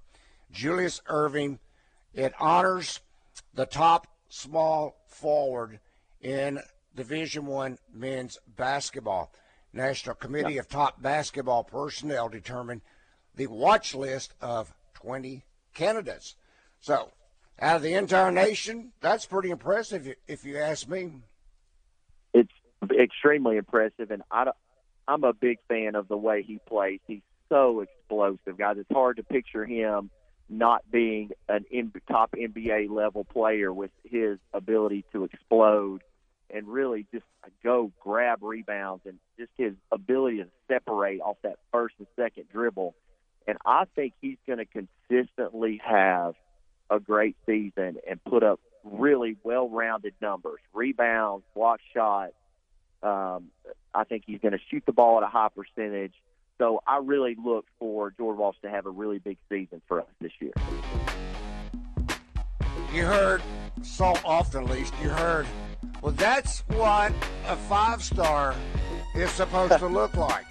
Julius 0.50 1.02
Erving. 1.07 1.59
It 2.14 2.33
honors 2.40 3.00
the 3.52 3.66
top 3.66 4.07
small 4.30 4.97
forward 5.07 5.80
in 6.23 6.61
Division 6.97 7.45
One 7.45 7.76
men's 7.92 8.38
basketball. 8.57 9.30
National 9.75 10.14
Committee 10.14 10.57
of 10.57 10.66
Top 10.66 11.00
Basketball 11.02 11.62
Personnel 11.62 12.30
determined 12.30 12.80
the 13.37 13.47
watch 13.47 13.95
list 13.95 14.33
of 14.40 14.73
20 14.95 15.45
candidates. 15.75 16.37
So, 16.80 17.12
out 17.61 17.76
of 17.76 17.83
the 17.83 17.95
entire 17.95 18.33
nation, 18.33 18.92
that's 19.00 19.26
pretty 19.26 19.50
impressive, 19.50 20.09
if 20.26 20.45
you 20.47 20.57
ask 20.57 20.88
me. 20.88 21.12
It's 22.33 22.50
extremely 22.99 23.59
impressive, 23.59 24.11
and 24.11 24.23
I, 24.30 24.50
I'm 25.07 25.23
a 25.23 25.35
big 25.35 25.59
fan 25.69 25.95
of 25.95 26.09
the 26.09 26.16
way 26.16 26.42
he 26.42 26.59
plays. 26.66 26.99
He's 27.07 27.21
so 27.50 27.80
explosive, 27.80 28.57
guys. 28.57 28.76
It's 28.78 28.90
hard 28.90 29.19
to 29.19 29.23
picture 29.23 29.66
him 29.66 30.11
not 30.49 30.83
being 30.90 31.30
an 31.49 31.64
top 32.09 32.33
NBA 32.33 32.90
level 32.90 33.25
player 33.25 33.73
with 33.73 33.90
his 34.04 34.38
ability 34.52 35.04
to 35.12 35.25
explode 35.25 36.02
and 36.52 36.66
really 36.66 37.07
just 37.12 37.25
go 37.62 37.92
grab 38.00 38.42
rebounds 38.42 39.02
and 39.07 39.19
just 39.38 39.50
his 39.57 39.75
ability 39.92 40.38
to 40.38 40.49
separate 40.66 41.21
off 41.21 41.37
that 41.42 41.59
first 41.71 41.95
and 41.99 42.09
second 42.16 42.47
dribble. 42.52 42.95
And 43.47 43.59
I 43.64 43.85
think 43.95 44.14
he's 44.21 44.38
going 44.47 44.59
to 44.59 44.64
consistently 44.64 45.80
have 45.85 46.35
a 46.90 46.99
great 46.99 47.37
season 47.47 47.99
and 48.09 48.23
put 48.25 48.42
up 48.42 48.61
really 48.83 49.37
well 49.45 49.69
rounded 49.69 50.14
numbers 50.21 50.61
rebounds, 50.73 51.45
block 51.54 51.80
shots. 51.95 52.33
Um, 53.02 53.50
I 53.95 54.04
think 54.04 54.25
he's 54.26 54.40
going 54.40 54.52
to 54.52 54.61
shoot 54.71 54.83
the 54.85 54.92
ball 54.92 55.19
at 55.19 55.23
a 55.23 55.28
high 55.28 55.49
percentage. 55.54 56.12
So 56.60 56.82
I 56.86 56.98
really 56.98 57.36
look 57.42 57.64
for 57.78 58.10
Jordan 58.10 58.38
Walsh 58.38 58.56
to 58.60 58.68
have 58.68 58.84
a 58.84 58.90
really 58.90 59.18
big 59.18 59.38
season 59.48 59.80
for 59.88 60.02
us 60.02 60.06
this 60.20 60.30
year. 60.40 60.52
You 62.92 63.06
heard 63.06 63.40
so 63.82 64.14
often, 64.26 64.64
at 64.64 64.70
least, 64.70 64.92
you 65.02 65.08
heard, 65.08 65.46
well, 66.02 66.12
that's 66.12 66.60
what 66.68 67.14
a 67.48 67.56
five 67.56 68.04
star 68.04 68.54
is 69.14 69.30
supposed 69.30 69.78
to 69.78 69.86
look 69.86 70.14
like. 70.14 70.44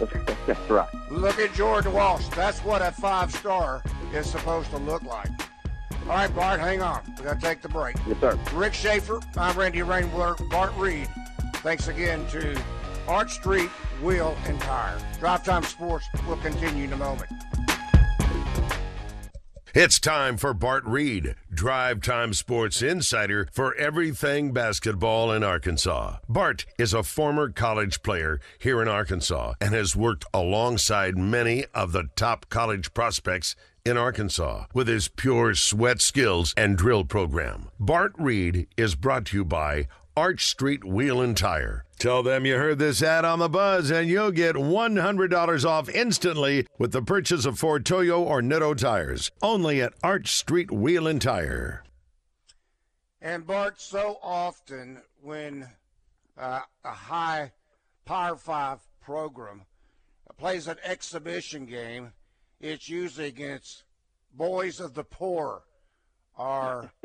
That's 0.46 0.70
right. 0.70 0.88
Look 1.10 1.38
at 1.38 1.52
Jordan 1.54 1.92
Walsh. 1.92 2.26
That's 2.28 2.60
what 2.60 2.82
a 2.82 2.92
five 2.92 3.32
star 3.32 3.82
is 4.12 4.30
supposed 4.30 4.70
to 4.70 4.76
look 4.78 5.02
like. 5.02 5.28
All 6.02 6.08
right, 6.08 6.34
Bart, 6.34 6.60
hang 6.60 6.82
on. 6.82 7.00
We 7.18 7.24
got 7.24 7.40
to 7.40 7.46
take 7.46 7.62
the 7.62 7.68
break. 7.68 7.96
Yes, 8.06 8.20
sir. 8.20 8.38
Rick 8.54 8.74
Schaefer, 8.74 9.20
I'm 9.36 9.58
Randy 9.58 9.82
Rainwater, 9.82 10.42
Bart 10.44 10.72
Reid. 10.76 11.08
Thanks 11.56 11.88
again 11.88 12.26
to 12.28 12.56
Arch 13.08 13.34
Street 13.34 13.70
Wheel 14.02 14.36
and 14.46 14.60
Tire. 14.60 14.98
Drive 15.20 15.44
Time 15.44 15.62
Sports 15.62 16.06
will 16.26 16.36
continue 16.38 16.84
in 16.84 16.92
a 16.92 16.96
moment. 16.96 17.30
It's 19.74 20.00
time 20.00 20.38
for 20.38 20.54
Bart 20.54 20.84
Reid, 20.86 21.34
Drive 21.52 22.00
Time 22.00 22.32
Sports 22.32 22.80
Insider 22.80 23.46
for 23.52 23.74
everything 23.74 24.52
basketball 24.52 25.30
in 25.30 25.44
Arkansas. 25.44 26.16
Bart 26.28 26.64
is 26.78 26.94
a 26.94 27.02
former 27.02 27.50
college 27.50 28.02
player 28.02 28.40
here 28.58 28.80
in 28.80 28.88
Arkansas 28.88 29.52
and 29.60 29.74
has 29.74 29.94
worked 29.94 30.24
alongside 30.32 31.18
many 31.18 31.66
of 31.74 31.92
the 31.92 32.08
top 32.16 32.48
college 32.48 32.94
prospects 32.94 33.54
in 33.84 33.98
Arkansas 33.98 34.64
with 34.72 34.88
his 34.88 35.08
pure 35.08 35.54
sweat 35.54 36.00
skills 36.00 36.54
and 36.56 36.78
drill 36.78 37.04
program. 37.04 37.68
Bart 37.78 38.14
Reid 38.18 38.66
is 38.76 38.94
brought 38.94 39.26
to 39.26 39.36
you 39.36 39.44
by 39.44 39.88
Arch 40.16 40.46
Street 40.46 40.84
Wheel 40.84 41.20
and 41.20 41.36
Tire. 41.36 41.85
Tell 41.98 42.22
them 42.22 42.44
you 42.44 42.56
heard 42.56 42.78
this 42.78 43.02
ad 43.02 43.24
on 43.24 43.38
the 43.38 43.48
buzz 43.48 43.90
and 43.90 44.08
you'll 44.08 44.30
get 44.30 44.54
$100 44.54 45.64
off 45.64 45.88
instantly 45.88 46.66
with 46.78 46.92
the 46.92 47.00
purchase 47.00 47.46
of 47.46 47.58
four 47.58 47.80
Toyo 47.80 48.22
or 48.22 48.42
Nitto 48.42 48.76
tires. 48.76 49.30
Only 49.40 49.80
at 49.80 49.94
Arch 50.02 50.32
Street 50.32 50.70
Wheel 50.70 51.06
and 51.06 51.22
Tire. 51.22 51.84
And 53.22 53.46
Bart, 53.46 53.80
so 53.80 54.18
often 54.22 55.00
when 55.22 55.66
uh, 56.36 56.60
a 56.84 56.92
high 56.92 57.52
Power 58.04 58.36
5 58.36 58.80
program 59.00 59.62
plays 60.36 60.66
an 60.66 60.76
exhibition 60.84 61.64
game, 61.64 62.12
it's 62.60 62.90
usually 62.90 63.28
against 63.28 63.84
boys 64.34 64.80
of 64.80 64.92
the 64.92 65.02
poor 65.02 65.62
or, 66.36 66.92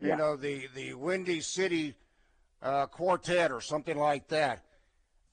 you 0.00 0.16
know, 0.16 0.36
the, 0.36 0.68
the 0.74 0.94
Windy 0.94 1.40
City 1.40 1.96
uh, 2.64 2.86
Quartet 2.86 3.52
or 3.52 3.60
something 3.60 3.96
like 3.96 4.26
that. 4.28 4.64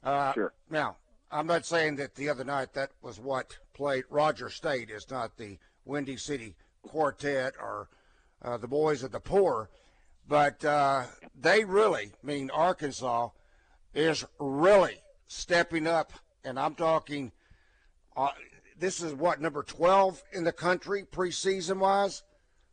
Uh, 0.03 0.33
Sure. 0.33 0.53
Now, 0.69 0.97
I'm 1.31 1.47
not 1.47 1.65
saying 1.65 1.95
that 1.95 2.15
the 2.15 2.29
other 2.29 2.43
night 2.43 2.73
that 2.73 2.91
was 3.01 3.19
what 3.19 3.57
played. 3.73 4.03
Roger 4.09 4.49
State 4.49 4.89
is 4.89 5.09
not 5.09 5.37
the 5.37 5.57
Windy 5.85 6.17
City 6.17 6.55
Quartet 6.83 7.53
or 7.59 7.87
uh, 8.43 8.57
the 8.57 8.67
Boys 8.67 9.01
of 9.01 9.11
the 9.11 9.19
Poor, 9.19 9.69
but 10.27 10.63
uh, 10.65 11.05
they 11.39 11.63
really, 11.63 12.11
I 12.21 12.25
mean, 12.25 12.51
Arkansas 12.51 13.29
is 13.93 14.25
really 14.39 14.97
stepping 15.27 15.87
up, 15.87 16.11
and 16.43 16.59
I'm 16.59 16.75
talking. 16.75 17.31
Uh, 18.15 18.29
this 18.77 19.01
is 19.01 19.13
what 19.13 19.39
number 19.39 19.63
12 19.63 20.21
in 20.33 20.43
the 20.43 20.51
country 20.51 21.05
preseason 21.09 21.77
wise. 21.77 22.23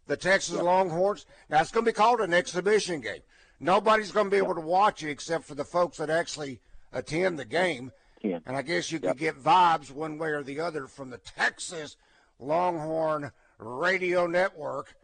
The 0.06 0.16
Texas 0.16 0.56
Longhorns. 0.56 1.26
Now 1.50 1.60
it's 1.60 1.70
going 1.70 1.84
to 1.84 1.92
be 1.92 1.94
called 1.94 2.20
an 2.20 2.32
exhibition 2.32 3.00
game. 3.02 3.20
Nobody's 3.60 4.12
going 4.12 4.26
to 4.26 4.30
be 4.30 4.36
able 4.36 4.54
to 4.54 4.60
watch 4.60 5.02
it 5.02 5.10
except 5.10 5.44
for 5.44 5.54
the 5.54 5.64
folks 5.64 5.98
that 5.98 6.10
actually 6.10 6.60
attend 6.92 7.38
the 7.38 7.44
game. 7.44 7.92
Yeah. 8.22 8.38
And 8.46 8.56
I 8.56 8.62
guess 8.62 8.90
you 8.90 9.00
could 9.00 9.18
get 9.18 9.42
vibes 9.42 9.90
one 9.90 10.18
way 10.18 10.30
or 10.30 10.42
the 10.42 10.60
other 10.60 10.86
from 10.86 11.10
the 11.10 11.18
Texas 11.18 11.96
Longhorn 12.38 13.32
Radio 13.58 14.26
Network. 14.26 14.94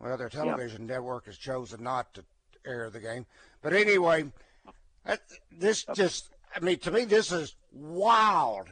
Well, 0.00 0.16
their 0.16 0.28
television 0.28 0.86
network 0.86 1.26
has 1.26 1.38
chosen 1.38 1.82
not 1.82 2.12
to 2.14 2.24
air 2.66 2.90
the 2.90 3.00
game. 3.00 3.26
But 3.62 3.72
anyway, 3.72 4.26
that, 5.04 5.20
this 5.50 5.84
just, 5.94 6.30
I 6.54 6.60
mean, 6.60 6.78
to 6.80 6.90
me, 6.90 7.04
this 7.04 7.32
is 7.32 7.56
wild 7.72 8.68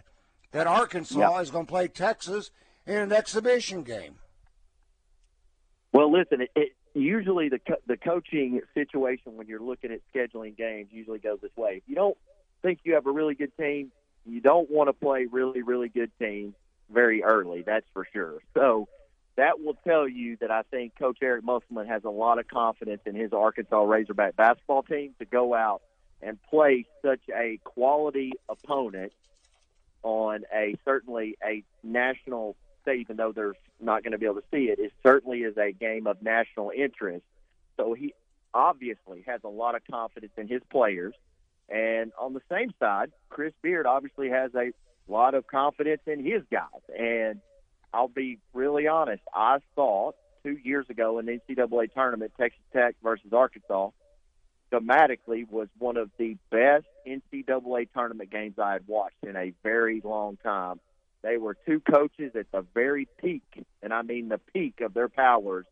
that 0.52 0.66
Arkansas 0.66 1.38
is 1.38 1.50
going 1.50 1.66
to 1.66 1.70
play 1.72 1.88
Texas 1.88 2.50
in 2.86 2.96
an 2.96 3.12
exhibition 3.12 3.82
game. 3.82 4.16
Well, 5.92 6.10
listen, 6.10 6.42
it, 6.42 6.50
it 6.54 6.72
usually 6.94 7.48
the 7.48 7.58
co- 7.58 7.82
the 7.86 7.96
coaching 7.96 8.60
situation 8.74 9.36
when 9.36 9.46
you're 9.46 9.60
looking 9.60 9.92
at 9.92 10.00
scheduling 10.14 10.56
games 10.56 10.88
usually 10.92 11.18
goes 11.18 11.38
this 11.40 11.56
way. 11.56 11.76
If 11.76 11.82
you 11.86 11.94
don't 11.94 12.16
think 12.62 12.80
you 12.84 12.94
have 12.94 13.06
a 13.06 13.12
really 13.12 13.34
good 13.34 13.56
team, 13.56 13.90
you 14.26 14.40
don't 14.40 14.70
want 14.70 14.88
to 14.88 14.92
play 14.92 15.26
really 15.30 15.62
really 15.62 15.88
good 15.88 16.10
teams 16.18 16.54
very 16.90 17.22
early. 17.22 17.62
That's 17.62 17.86
for 17.92 18.06
sure. 18.12 18.38
So 18.54 18.88
that 19.36 19.60
will 19.60 19.76
tell 19.86 20.06
you 20.06 20.36
that 20.40 20.50
I 20.50 20.62
think 20.62 20.98
Coach 20.98 21.18
Eric 21.22 21.44
Musselman 21.44 21.86
has 21.86 22.04
a 22.04 22.10
lot 22.10 22.38
of 22.38 22.46
confidence 22.48 23.00
in 23.06 23.14
his 23.14 23.32
Arkansas 23.32 23.82
Razorback 23.82 24.36
basketball 24.36 24.82
team 24.82 25.14
to 25.18 25.24
go 25.24 25.54
out 25.54 25.82
and 26.20 26.38
play 26.50 26.86
such 27.02 27.20
a 27.34 27.58
quality 27.64 28.32
opponent 28.48 29.12
on 30.02 30.44
a 30.54 30.74
certainly 30.84 31.36
a 31.44 31.64
national 31.82 32.56
stage, 32.82 33.00
even 33.00 33.16
though 33.16 33.32
they're 33.32 33.54
not 33.80 34.02
going 34.02 34.12
to 34.12 34.18
be 34.18 34.26
able 34.26 34.36
to 34.36 34.46
see 34.52 34.64
it, 34.64 34.78
it 34.78 34.92
certainly 35.02 35.40
is 35.40 35.56
a 35.56 35.72
game 35.72 36.06
of 36.06 36.22
national 36.22 36.72
interest. 36.76 37.24
So 37.76 37.94
he 37.94 38.14
obviously 38.54 39.22
has 39.26 39.40
a 39.44 39.48
lot 39.48 39.74
of 39.74 39.82
confidence 39.90 40.32
in 40.36 40.48
his 40.48 40.62
players. 40.70 41.14
And 41.68 42.12
on 42.20 42.34
the 42.34 42.42
same 42.50 42.72
side, 42.78 43.12
Chris 43.30 43.54
Beard 43.62 43.86
obviously 43.86 44.28
has 44.28 44.54
a 44.54 44.72
lot 45.08 45.34
of 45.34 45.46
confidence 45.46 46.02
in 46.06 46.24
his 46.24 46.42
guys. 46.50 46.82
And 46.96 47.40
I'll 47.94 48.08
be 48.08 48.38
really 48.52 48.86
honest, 48.86 49.22
I 49.34 49.58
thought 49.74 50.16
two 50.44 50.58
years 50.62 50.86
ago 50.90 51.18
in 51.18 51.26
the 51.26 51.38
NCAA 51.48 51.92
tournament, 51.92 52.32
Texas 52.38 52.62
Tech 52.72 52.96
versus 53.02 53.32
Arkansas, 53.32 53.90
thematically 54.72 55.48
was 55.50 55.68
one 55.78 55.96
of 55.96 56.10
the 56.18 56.36
best 56.50 56.86
NCAA 57.06 57.88
tournament 57.92 58.30
games 58.30 58.58
I 58.58 58.72
had 58.72 58.86
watched 58.86 59.22
in 59.22 59.36
a 59.36 59.52
very 59.62 60.00
long 60.02 60.38
time. 60.42 60.80
They 61.22 61.36
were 61.36 61.56
two 61.66 61.80
coaches 61.80 62.32
at 62.34 62.50
the 62.50 62.64
very 62.74 63.08
peak, 63.18 63.42
and 63.82 63.92
I 63.92 64.02
mean 64.02 64.28
the 64.28 64.40
peak 64.52 64.80
of 64.80 64.94
their 64.94 65.08
powers 65.08 65.66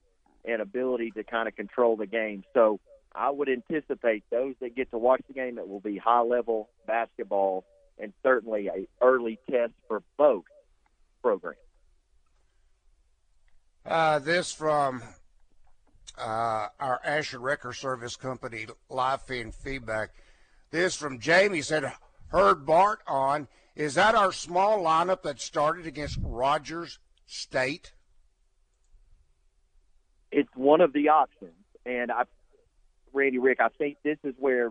and 0.44 0.62
ability 0.62 1.10
to 1.12 1.24
kind 1.24 1.48
of 1.48 1.56
control 1.56 1.96
the 1.96 2.06
game. 2.06 2.44
So 2.54 2.80
I 3.14 3.30
would 3.30 3.48
anticipate 3.48 4.24
those 4.30 4.54
that 4.60 4.76
get 4.76 4.90
to 4.92 4.98
watch 4.98 5.22
the 5.26 5.34
game, 5.34 5.58
it 5.58 5.68
will 5.68 5.80
be 5.80 5.98
high 5.98 6.20
level 6.20 6.70
basketball 6.86 7.64
and 7.98 8.12
certainly 8.22 8.68
a 8.68 8.86
early 9.04 9.38
test 9.50 9.72
for 9.88 10.02
both 10.16 10.44
programs. 11.22 11.58
Uh, 13.84 14.18
this 14.18 14.52
from 14.52 15.02
uh, 16.18 16.68
our 16.78 17.00
Asher 17.04 17.38
Record 17.38 17.74
Service 17.74 18.16
Company 18.16 18.66
live 18.88 19.22
feed 19.22 19.54
feedback. 19.54 20.10
This 20.70 20.94
from 20.94 21.18
Jamie 21.18 21.62
said, 21.62 21.92
heard 22.30 22.66
Bart 22.66 23.00
on. 23.06 23.48
Is 23.76 23.94
that 23.94 24.14
our 24.14 24.32
small 24.32 24.82
lineup 24.82 25.22
that 25.22 25.40
started 25.40 25.86
against 25.86 26.18
Rogers 26.22 26.98
State? 27.26 27.92
It's 30.32 30.50
one 30.54 30.80
of 30.80 30.92
the 30.92 31.08
options, 31.08 31.52
and 31.84 32.12
I, 32.12 32.22
Randy 33.12 33.38
Rick, 33.38 33.58
I 33.60 33.68
think 33.68 33.96
this 34.04 34.18
is 34.22 34.34
where 34.38 34.68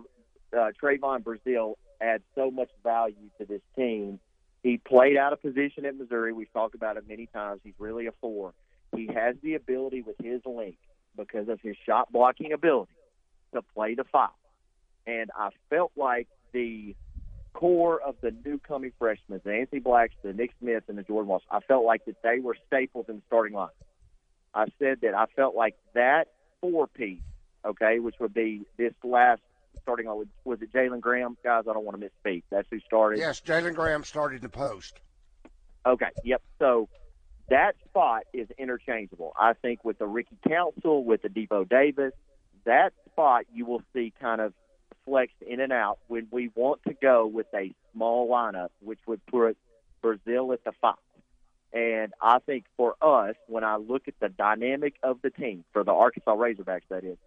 uh, 0.54 0.72
Trevon 0.82 1.22
Brazile 1.22 1.74
adds 2.00 2.24
so 2.34 2.50
much 2.50 2.70
value 2.82 3.30
to 3.40 3.46
this 3.46 3.62
team. 3.76 4.20
He 4.64 4.78
played 4.78 5.18
out 5.18 5.34
of 5.34 5.42
position 5.42 5.86
at 5.86 5.98
Missouri. 5.98 6.32
We've 6.32 6.52
talked 6.54 6.76
about 6.76 6.98
it 6.98 7.08
many 7.08 7.28
times. 7.28 7.62
He's 7.64 7.74
really 7.78 8.08
a 8.08 8.12
four. 8.22 8.54
He 8.96 9.08
has 9.14 9.36
the 9.42 9.56
ability 9.56 10.02
with 10.02 10.16
his 10.22 10.42
length 10.46 10.80
because 11.16 11.50
of 11.50 11.60
his 11.62 11.76
shot 11.86 12.12
blocking 12.12 12.54
ability 12.54 12.92
to 13.54 13.62
play 13.62 13.96
the 13.96 14.06
five. 14.06 14.30
And 15.06 15.30
I 15.36 15.50
felt 15.70 15.92
like 15.96 16.28
the 16.54 16.96
core 17.60 18.00
of 18.00 18.16
the 18.22 18.34
new 18.46 18.58
coming 18.58 18.94
freshmen, 18.98 19.42
the 19.44 19.54
Anthony 19.54 19.82
Blacks, 19.82 20.14
the 20.24 20.32
Nick 20.32 20.52
Smith, 20.62 20.84
and 20.88 20.98
the 20.98 21.04
Jordan 21.04 21.28
Walsh, 21.28 21.44
I 21.52 21.60
felt 21.60 21.84
like 21.84 22.06
that 22.06 22.22
they 22.24 22.40
were 22.40 22.56
staples 22.68 23.08
in 23.10 23.18
the 23.18 23.22
starting 23.28 23.54
line. 23.54 23.68
I 24.54 24.68
said 24.80 25.00
that 25.02 25.14
I 25.14 25.26
felt 25.36 25.56
like 25.56 25.76
that 25.94 26.30
four 26.62 26.88
piece, 26.88 27.20
okay, 27.66 28.00
which 28.00 28.16
would 28.22 28.34
be 28.34 28.62
this 28.78 28.94
last 29.04 29.42
starting 29.82 30.08
on 30.08 30.20
with 30.20 30.30
was 30.46 30.62
it 30.62 30.72
Jalen 30.72 31.02
Graham? 31.02 31.36
Guys, 31.44 31.66
I 31.70 31.74
don't 31.74 31.84
want 31.84 32.00
to 32.00 32.10
misspeak. 32.10 32.44
That's 32.50 32.68
who 32.72 32.80
started. 32.80 33.20
Yes, 33.20 33.42
Jalen 33.42 33.76
Graham 33.76 34.06
started 34.06 34.42
the 34.42 34.50
post. 34.50 35.02
Okay, 35.86 36.10
yep. 36.24 36.42
So 36.60 36.88
that 37.50 37.74
spot 37.90 38.24
is 38.34 38.48
interchangeable. 38.58 39.34
I 39.38 39.52
think 39.52 39.84
with 39.84 40.00
the 40.00 40.08
Ricky 40.08 40.38
Council, 40.48 41.04
with 41.04 41.24
the 41.24 41.30
Devo 41.30 41.68
Davis, 41.68 42.14
that 42.66 42.94
spot 43.12 43.44
you 43.54 43.66
will 43.66 43.82
see 43.94 44.14
kind 44.22 44.40
of 44.40 44.54
flexed 45.10 45.42
in 45.42 45.60
and 45.60 45.74
out 45.74 45.98
when 46.08 46.28
we 46.32 46.52
want 46.54 46.82
to 46.88 46.94
go 46.94 47.26
with 47.26 47.48
a 47.56 47.74
small 47.94 48.30
lineup, 48.30 48.70
which 48.80 49.00
would 49.08 49.26
put 49.26 49.58
Brazile 50.04 50.54
at 50.54 50.64
the 50.64 50.72
five. 50.80 50.96
And 51.74 52.14
I 52.22 52.40
think 52.40 52.66
for 52.78 52.96
us, 53.02 53.36
when 53.48 53.64
I 53.64 53.78
look 53.78 54.08
at 54.08 54.14
the 54.20 54.30
dynamic 54.30 54.96
of 55.04 55.22
the 55.22 55.30
team, 55.30 55.66
for 55.74 55.84
the 55.84 55.92
Arkansas 55.92 56.36
Razorbacks, 56.36 56.88
that 56.90 57.04
is, 57.04 57.18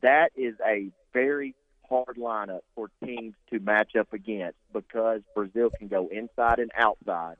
that 0.00 0.32
is 0.36 0.54
a 0.66 0.90
very 1.12 1.54
hard 1.88 2.16
lineup 2.18 2.60
for 2.74 2.90
teams 3.04 3.34
to 3.50 3.60
match 3.60 3.94
up 3.96 4.12
against 4.12 4.58
because 4.72 5.20
Brazile 5.36 5.70
can 5.78 5.88
go 5.88 6.08
inside 6.08 6.58
and 6.58 6.70
outside, 6.76 7.36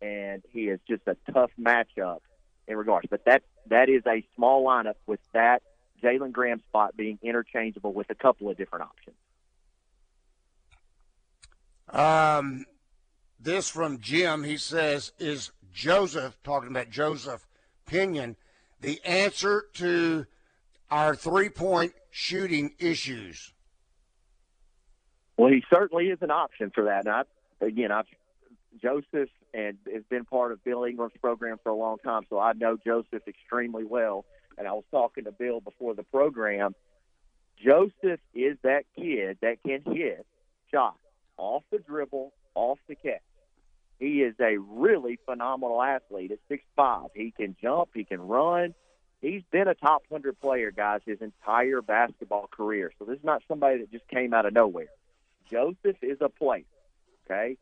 and 0.00 0.42
he 0.50 0.68
is 0.68 0.78
just 0.88 1.02
a 1.06 1.16
tough 1.32 1.50
matchup 1.60 2.20
in 2.68 2.76
regards. 2.76 3.08
But 3.10 3.24
that 3.24 3.42
that 3.66 3.88
is 3.88 4.02
a 4.06 4.24
small 4.36 4.64
lineup 4.64 4.94
with 5.06 5.20
that 5.32 5.62
Jalen 6.02 6.32
Graham 6.32 6.60
spot 6.68 6.96
being 6.96 7.18
interchangeable 7.22 7.92
with 7.92 8.10
a 8.10 8.14
couple 8.14 8.50
of 8.50 8.56
different 8.56 8.86
options. 8.86 9.16
Um, 11.88 12.66
this 13.38 13.68
from 13.68 14.00
Jim. 14.00 14.44
He 14.44 14.56
says, 14.56 15.12
"Is 15.18 15.52
Joseph 15.72 16.38
talking 16.42 16.70
about 16.70 16.90
Joseph 16.90 17.46
Pinion 17.86 18.36
the 18.80 19.00
answer 19.04 19.66
to 19.74 20.26
our 20.90 21.14
three-point 21.14 21.94
shooting 22.10 22.74
issues?" 22.78 23.52
Well, 25.36 25.50
he 25.50 25.64
certainly 25.70 26.08
is 26.08 26.18
an 26.22 26.30
option 26.30 26.70
for 26.74 26.84
that. 26.84 27.06
And 27.06 27.14
I, 27.14 27.22
again, 27.64 27.90
I've 27.90 28.06
Joseph 28.80 29.30
and 29.52 29.78
has 29.92 30.04
been 30.08 30.24
part 30.24 30.52
of 30.52 30.62
Bill 30.62 30.84
Ingram's 30.84 31.12
program 31.20 31.58
for 31.62 31.70
a 31.70 31.74
long 31.74 31.98
time, 31.98 32.22
so 32.28 32.38
I 32.38 32.52
know 32.52 32.76
Joseph 32.76 33.26
extremely 33.26 33.84
well. 33.84 34.24
And 34.60 34.68
I 34.68 34.72
was 34.72 34.84
talking 34.90 35.24
to 35.24 35.32
Bill 35.32 35.60
before 35.60 35.94
the 35.94 36.02
program. 36.02 36.74
Joseph 37.56 38.20
is 38.34 38.58
that 38.62 38.84
kid 38.94 39.38
that 39.40 39.56
can 39.66 39.80
hit 39.90 40.26
shots 40.70 40.98
off 41.38 41.62
the 41.70 41.78
dribble, 41.78 42.34
off 42.54 42.78
the 42.86 42.94
catch. 42.94 43.22
He 43.98 44.20
is 44.22 44.34
a 44.38 44.58
really 44.58 45.18
phenomenal 45.24 45.82
athlete 45.82 46.30
at 46.32 46.40
six 46.46 46.62
five. 46.76 47.08
He 47.14 47.30
can 47.34 47.56
jump, 47.62 47.88
he 47.94 48.04
can 48.04 48.20
run. 48.20 48.74
He's 49.22 49.42
been 49.50 49.66
a 49.66 49.74
top 49.74 50.02
hundred 50.12 50.38
player, 50.38 50.70
guys, 50.70 51.00
his 51.06 51.22
entire 51.22 51.80
basketball 51.80 52.46
career. 52.46 52.92
So 52.98 53.06
this 53.06 53.18
is 53.18 53.24
not 53.24 53.42
somebody 53.48 53.78
that 53.78 53.90
just 53.90 54.08
came 54.08 54.34
out 54.34 54.44
of 54.44 54.52
nowhere. 54.52 54.88
Joseph 55.50 55.96
is 56.02 56.18
a 56.20 56.28
player. 56.28 56.64
Okay. 57.24 57.56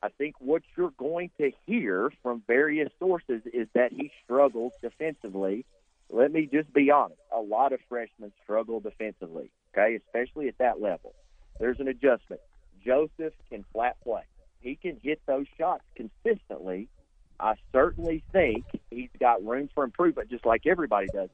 I 0.00 0.10
think 0.10 0.36
what 0.38 0.62
you're 0.76 0.92
going 0.96 1.30
to 1.40 1.50
hear 1.66 2.12
from 2.22 2.44
various 2.46 2.92
sources 3.00 3.42
is 3.52 3.66
that 3.74 3.92
he 3.92 4.12
struggles 4.22 4.74
defensively. 4.80 5.64
Let 6.10 6.32
me 6.32 6.48
just 6.50 6.72
be 6.72 6.90
honest. 6.90 7.20
A 7.34 7.40
lot 7.40 7.72
of 7.72 7.80
freshmen 7.88 8.32
struggle 8.42 8.80
defensively, 8.80 9.50
okay, 9.74 9.96
especially 9.96 10.48
at 10.48 10.58
that 10.58 10.80
level. 10.80 11.14
There's 11.58 11.80
an 11.80 11.88
adjustment. 11.88 12.40
Joseph 12.84 13.34
can 13.50 13.64
flat 13.72 13.96
play. 14.02 14.22
He 14.60 14.76
can 14.76 14.98
hit 15.02 15.20
those 15.26 15.46
shots 15.58 15.82
consistently. 15.96 16.88
I 17.38 17.54
certainly 17.72 18.22
think 18.32 18.64
he's 18.90 19.10
got 19.20 19.44
room 19.44 19.68
for 19.74 19.84
improvement, 19.84 20.30
just 20.30 20.46
like 20.46 20.66
everybody 20.66 21.08
does 21.12 21.28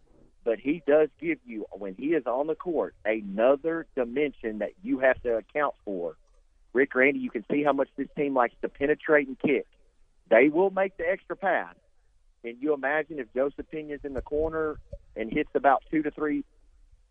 but 0.45 0.59
he 0.59 0.83
does 0.87 1.09
give 1.21 1.39
you 1.45 1.67
when 1.73 1.95
he 1.95 2.09
is 2.09 2.27
on 2.27 2.47
the 2.47 2.55
court 2.55 2.95
another 3.05 3.87
dimension 3.95 4.59
that 4.59 4.73
you 4.83 4.99
have 4.99 5.21
to 5.23 5.37
account 5.37 5.75
for. 5.85 6.17
Rick 6.73 6.95
Randy, 6.95 7.21
you 7.21 7.31
can 7.31 7.45
see 7.51 7.63
how 7.63 7.73
much 7.73 7.89
this 7.97 8.09
team 8.17 8.35
likes 8.35 8.55
to 8.63 8.69
penetrate 8.69 9.29
and 9.29 9.39
kick. 9.39 9.67
They 10.31 10.49
will 10.49 10.71
make 10.71 10.97
the 10.97 11.09
extra 11.09 11.37
pass. 11.37 11.75
Can 12.45 12.57
you 12.61 12.75
imagine 12.75 13.19
if 13.19 13.33
Joseph 13.35 13.67
Pinion's 13.71 14.05
in 14.05 14.15
the 14.15 14.23
corner 14.23 14.79
and 15.17 15.33
hits 15.33 15.51
about 15.55 15.83
two 15.91 16.03
to 16.03 16.11
three 16.11 16.45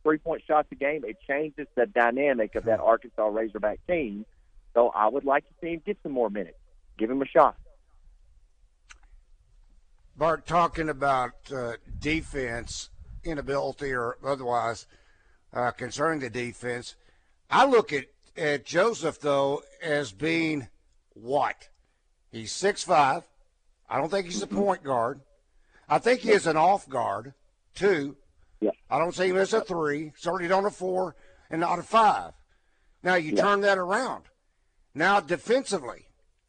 three 0.03 0.17
point 0.17 0.43
shots 0.45 0.67
a 0.71 0.75
game? 0.75 1.03
It 1.05 1.17
changes 1.27 1.67
the 1.75 1.85
dynamic 1.85 2.55
of 2.55 2.65
that 2.65 2.79
Arkansas 2.79 3.27
Razorback 3.27 3.79
team. 3.87 4.25
So 4.73 4.89
I 4.89 5.07
would 5.07 5.25
like 5.25 5.47
to 5.47 5.53
see 5.61 5.73
him 5.73 5.81
get 5.85 5.97
some 6.03 6.11
more 6.11 6.29
minutes. 6.29 6.57
Give 6.97 7.09
him 7.09 7.21
a 7.21 7.25
shot. 7.25 7.55
Bart, 10.17 10.45
talking 10.45 10.89
about 10.89 11.51
uh, 11.53 11.73
defense, 11.99 12.89
inability 13.23 13.91
or 13.93 14.17
otherwise 14.23 14.85
uh, 15.53 15.71
concerning 15.71 16.19
the 16.19 16.29
defense. 16.29 16.95
I 17.49 17.65
look 17.65 17.91
at, 17.93 18.05
at 18.37 18.65
Joseph, 18.65 19.19
though, 19.19 19.63
as 19.81 20.11
being 20.11 20.67
what? 21.13 21.69
He's 22.31 22.51
six 22.51 22.83
five. 22.83 23.23
I 23.91 23.97
don't 23.97 24.09
think 24.09 24.25
he's 24.25 24.41
a 24.41 24.47
point 24.47 24.83
guard. 24.83 25.19
I 25.89 25.99
think 25.99 26.21
he 26.21 26.31
is 26.31 26.47
an 26.47 26.55
off 26.55 26.87
guard, 26.87 27.33
two. 27.75 28.15
Yeah. 28.61 28.71
I 28.89 28.97
don't 28.97 29.13
see 29.13 29.27
him 29.27 29.35
as 29.37 29.53
a 29.53 29.59
three, 29.59 30.13
certainly 30.17 30.47
not 30.47 30.63
a 30.65 30.69
four, 30.69 31.17
and 31.49 31.59
not 31.59 31.77
a 31.77 31.83
five. 31.83 32.31
Now 33.03 33.15
you 33.15 33.33
Yeah. 33.35 33.41
turn 33.41 33.61
that 33.61 33.77
around. 33.77 34.23
Now 34.95 35.19
defensively, 35.19 36.07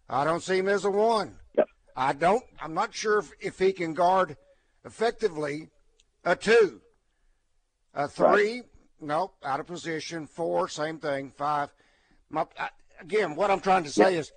I 0.09 0.23
don't 0.23 0.43
see 0.43 0.59
him 0.59 0.69
as 0.69 0.85
a 0.85 0.91
one. 0.91 1.41
Yep. 1.59 1.69
I 1.97 2.13
don't. 2.13 2.45
I'm 2.61 2.75
not 2.75 2.95
sure 2.95 3.19
if, 3.19 3.33
if 3.41 3.59
he 3.59 3.73
can 3.73 3.93
guard 3.93 4.37
effectively 4.85 5.71
a 6.25 6.37
two, 6.37 6.81
a 7.93 8.07
three. 8.07 8.63
Nope, 9.01 9.35
out 9.43 9.59
of 9.59 9.67
position. 9.67 10.29
Four, 10.29 10.69
same 10.69 10.99
thing. 11.01 11.33
Five. 11.37 11.71
My, 12.31 12.47
I, 12.57 12.69
again, 13.01 13.35
what 13.35 13.51
I'm 13.51 13.59
trying 13.59 13.83
to 13.83 13.91
say 13.91 14.15
is 14.15 14.31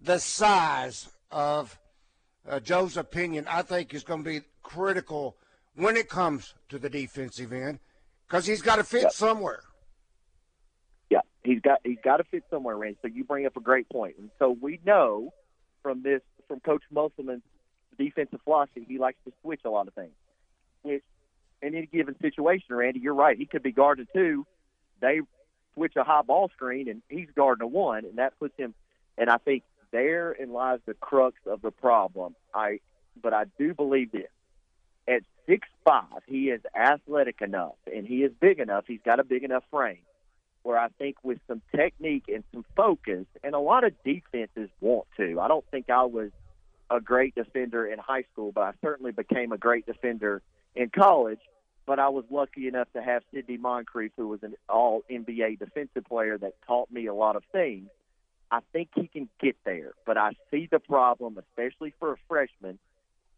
the 0.00 0.20
size 0.20 1.08
of 1.32 1.76
uh, 2.48 2.60
Joseph 2.60 3.10
Pinion. 3.10 3.46
I 3.48 3.62
think 3.62 3.94
is 3.94 4.04
going 4.04 4.24
to 4.24 4.30
be 4.30 4.40
critical 4.62 5.36
when 5.74 5.96
it 5.96 6.08
comes 6.08 6.54
to 6.68 6.78
the 6.78 6.90
defensive 6.90 7.52
end 7.52 7.78
because 8.26 8.46
he's 8.46 8.62
got 8.62 8.76
to 8.76 8.84
fit 8.84 9.12
somewhere. 9.12 9.62
Yeah, 11.10 11.20
he's 11.44 11.60
got 11.60 11.80
he's 11.84 11.98
got 12.02 12.18
to 12.18 12.24
fit 12.24 12.44
somewhere, 12.50 12.76
Randy. 12.76 12.98
So 13.02 13.08
you 13.08 13.24
bring 13.24 13.46
up 13.46 13.56
a 13.56 13.60
great 13.60 13.88
point. 13.88 14.16
And 14.18 14.30
so 14.38 14.56
we 14.60 14.80
know 14.84 15.32
from 15.82 16.02
this 16.02 16.22
from 16.48 16.60
Coach 16.60 16.82
Musselman's 16.90 17.42
defensive 17.98 18.40
philosophy, 18.44 18.84
he 18.88 18.98
likes 18.98 19.18
to 19.26 19.32
switch 19.42 19.60
a 19.64 19.70
lot 19.70 19.88
of 19.88 19.94
things. 19.94 20.12
Which 20.82 21.02
in 21.60 21.74
any 21.74 21.86
given 21.86 22.16
situation, 22.20 22.74
Randy, 22.74 23.00
you're 23.00 23.14
right. 23.14 23.38
He 23.38 23.46
could 23.46 23.62
be 23.62 23.72
guarding 23.72 24.06
two. 24.14 24.46
They 25.00 25.20
switch 25.74 25.94
a 25.96 26.04
high 26.04 26.22
ball 26.22 26.50
screen, 26.54 26.88
and 26.88 27.02
he's 27.08 27.28
guarding 27.34 27.62
a 27.62 27.66
one, 27.66 28.04
and 28.04 28.18
that 28.18 28.38
puts 28.38 28.56
him. 28.56 28.74
And 29.16 29.30
I 29.30 29.38
think 29.38 29.62
therein 29.92 30.52
lies 30.52 30.80
the 30.86 30.94
crux 30.94 31.36
of 31.46 31.62
the 31.62 31.70
problem. 31.70 32.34
I, 32.54 32.80
but 33.20 33.32
I 33.32 33.44
do 33.58 33.74
believe 33.74 34.12
this. 34.12 34.30
At 35.06 35.22
six 35.46 35.68
five, 35.84 36.22
he 36.26 36.50
is 36.50 36.60
athletic 36.74 37.40
enough, 37.40 37.76
and 37.92 38.06
he 38.06 38.22
is 38.22 38.32
big 38.40 38.58
enough. 38.58 38.84
He's 38.86 39.00
got 39.04 39.20
a 39.20 39.24
big 39.24 39.44
enough 39.44 39.64
frame 39.70 39.98
where 40.62 40.78
I 40.78 40.88
think 40.98 41.16
with 41.22 41.38
some 41.48 41.60
technique 41.74 42.24
and 42.28 42.44
some 42.52 42.64
focus, 42.76 43.26
and 43.42 43.54
a 43.54 43.58
lot 43.58 43.84
of 43.84 43.92
defenses 44.04 44.70
want 44.80 45.08
to. 45.16 45.40
I 45.40 45.48
don't 45.48 45.64
think 45.70 45.90
I 45.90 46.04
was 46.04 46.30
a 46.90 47.00
great 47.00 47.34
defender 47.34 47.86
in 47.86 47.98
high 47.98 48.24
school, 48.32 48.52
but 48.52 48.62
I 48.62 48.72
certainly 48.80 49.12
became 49.12 49.52
a 49.52 49.58
great 49.58 49.86
defender 49.86 50.42
in 50.74 50.90
college. 50.90 51.40
But 51.84 51.98
I 51.98 52.10
was 52.10 52.24
lucky 52.30 52.68
enough 52.68 52.86
to 52.92 53.02
have 53.02 53.24
Sidney 53.34 53.56
Moncrief, 53.56 54.12
who 54.16 54.28
was 54.28 54.44
an 54.44 54.54
all 54.68 55.02
NBA 55.10 55.58
defensive 55.58 56.04
player 56.04 56.38
that 56.38 56.54
taught 56.64 56.92
me 56.92 57.06
a 57.06 57.14
lot 57.14 57.34
of 57.34 57.42
things. 57.50 57.88
I 58.52 58.60
think 58.72 58.90
he 58.94 59.08
can 59.08 59.28
get 59.40 59.56
there, 59.64 59.92
but 60.04 60.18
I 60.18 60.32
see 60.50 60.68
the 60.70 60.78
problem, 60.78 61.38
especially 61.38 61.94
for 61.98 62.12
a 62.12 62.16
freshman, 62.28 62.78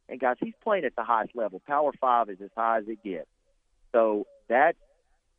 And 0.09 0.21
guys, 0.21 0.37
he's 0.41 0.53
playing 0.63 0.85
at 0.85 0.95
the 0.97 1.05
highest 1.05 1.35
level. 1.35 1.63
Power 1.67 1.93
five 1.99 2.29
is 2.29 2.39
as 2.43 2.51
high 2.55 2.79
as 2.79 2.89
it 2.89 3.03
gets. 3.03 3.29
So 3.93 4.27
that's 4.49 4.77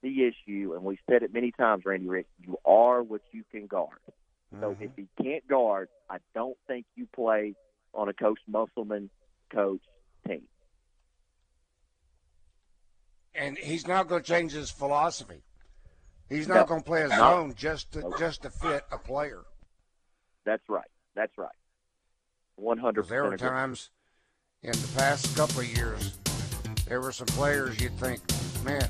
the 0.01 0.23
issue, 0.23 0.73
and 0.73 0.83
we've 0.83 0.97
said 1.07 1.21
it 1.21 1.31
many 1.33 1.51
times, 1.51 1.83
Randy 1.85 2.07
Rick. 2.07 2.25
You 2.39 2.57
are 2.65 3.03
what 3.03 3.21
you 3.31 3.43
can 3.51 3.67
guard. 3.67 3.99
So 4.59 4.73
Mhm. 4.73 4.81
if 4.81 4.91
he 4.95 5.07
can't 5.21 5.45
guard, 5.47 5.89
I 6.09 6.17
don't 6.33 6.57
think 6.67 6.85
you 6.95 7.05
play 7.07 7.53
on 7.93 8.07
a 8.09 8.13
Coach 8.13 8.39
Musselman 8.47 9.09
coach 9.51 9.81
team. 10.27 10.47
and 13.37 13.57
he's 13.57 13.85
not 13.85 14.07
going 14.07 14.23
to 14.23 14.27
change 14.27 14.53
his 14.53 14.71
philosophy. 14.71 15.43
He's 16.29 16.47
not 16.47 16.61
No. 16.61 16.65
going 16.65 16.79
to 16.81 16.85
play 16.85 17.01
his 17.01 17.11
No. 17.11 17.17
zone 17.17 17.53
just 17.55 17.91
to 17.91 17.99
No. 18.01 18.13
just 18.17 18.41
to 18.43 18.49
fit 18.49 18.85
a 18.91 18.97
player. 18.97 19.43
That's 20.45 20.67
right. 20.69 20.87
That's 21.15 21.37
right. 21.37 21.49
One 22.55 22.77
hundred 22.77 23.01
Because 23.01 23.09
there 23.09 23.23
were 23.23 23.37
times 23.37 23.89
in 24.63 24.71
the 24.71 24.91
past 24.95 25.35
couple 25.35 25.59
of 25.61 25.77
years, 25.77 26.17
there 26.87 27.01
were 27.01 27.11
some 27.11 27.27
players 27.27 27.79
you'd 27.81 27.97
think, 27.99 28.21
man, 28.63 28.87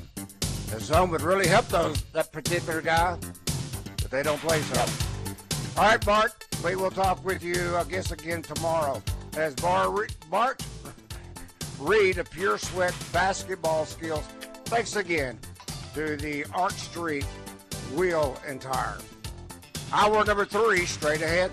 the 0.70 0.80
zone 0.80 1.10
would 1.10 1.22
really 1.22 1.48
help 1.48 1.66
those 1.68 2.00
that 2.12 2.32
particular 2.32 2.80
guy, 2.80 3.16
but 4.02 4.10
they 4.10 4.22
don't 4.22 4.40
play 4.40 4.60
zone. 4.60 4.88
All 5.76 5.84
right, 5.84 6.04
Bart, 6.04 6.32
we 6.64 6.76
will 6.76 6.90
talk 6.90 7.24
with 7.24 7.42
you, 7.42 7.76
I 7.76 7.84
guess, 7.84 8.12
again 8.12 8.42
tomorrow. 8.42 9.02
As 9.36 9.54
Bar 9.56 10.06
Bart 10.30 10.64
Reid 11.78 12.18
of 12.18 12.30
Pure 12.30 12.58
Sweat 12.58 12.94
Basketball 13.12 13.84
Skills, 13.84 14.24
thanks 14.66 14.96
again 14.96 15.38
to 15.94 16.16
the 16.16 16.44
Arch 16.54 16.72
Street 16.74 17.26
Wheel 17.94 18.38
and 18.46 18.60
Tire. 18.60 18.96
Hour 19.92 20.24
number 20.24 20.44
three, 20.44 20.84
straight 20.84 21.22
ahead. 21.22 21.50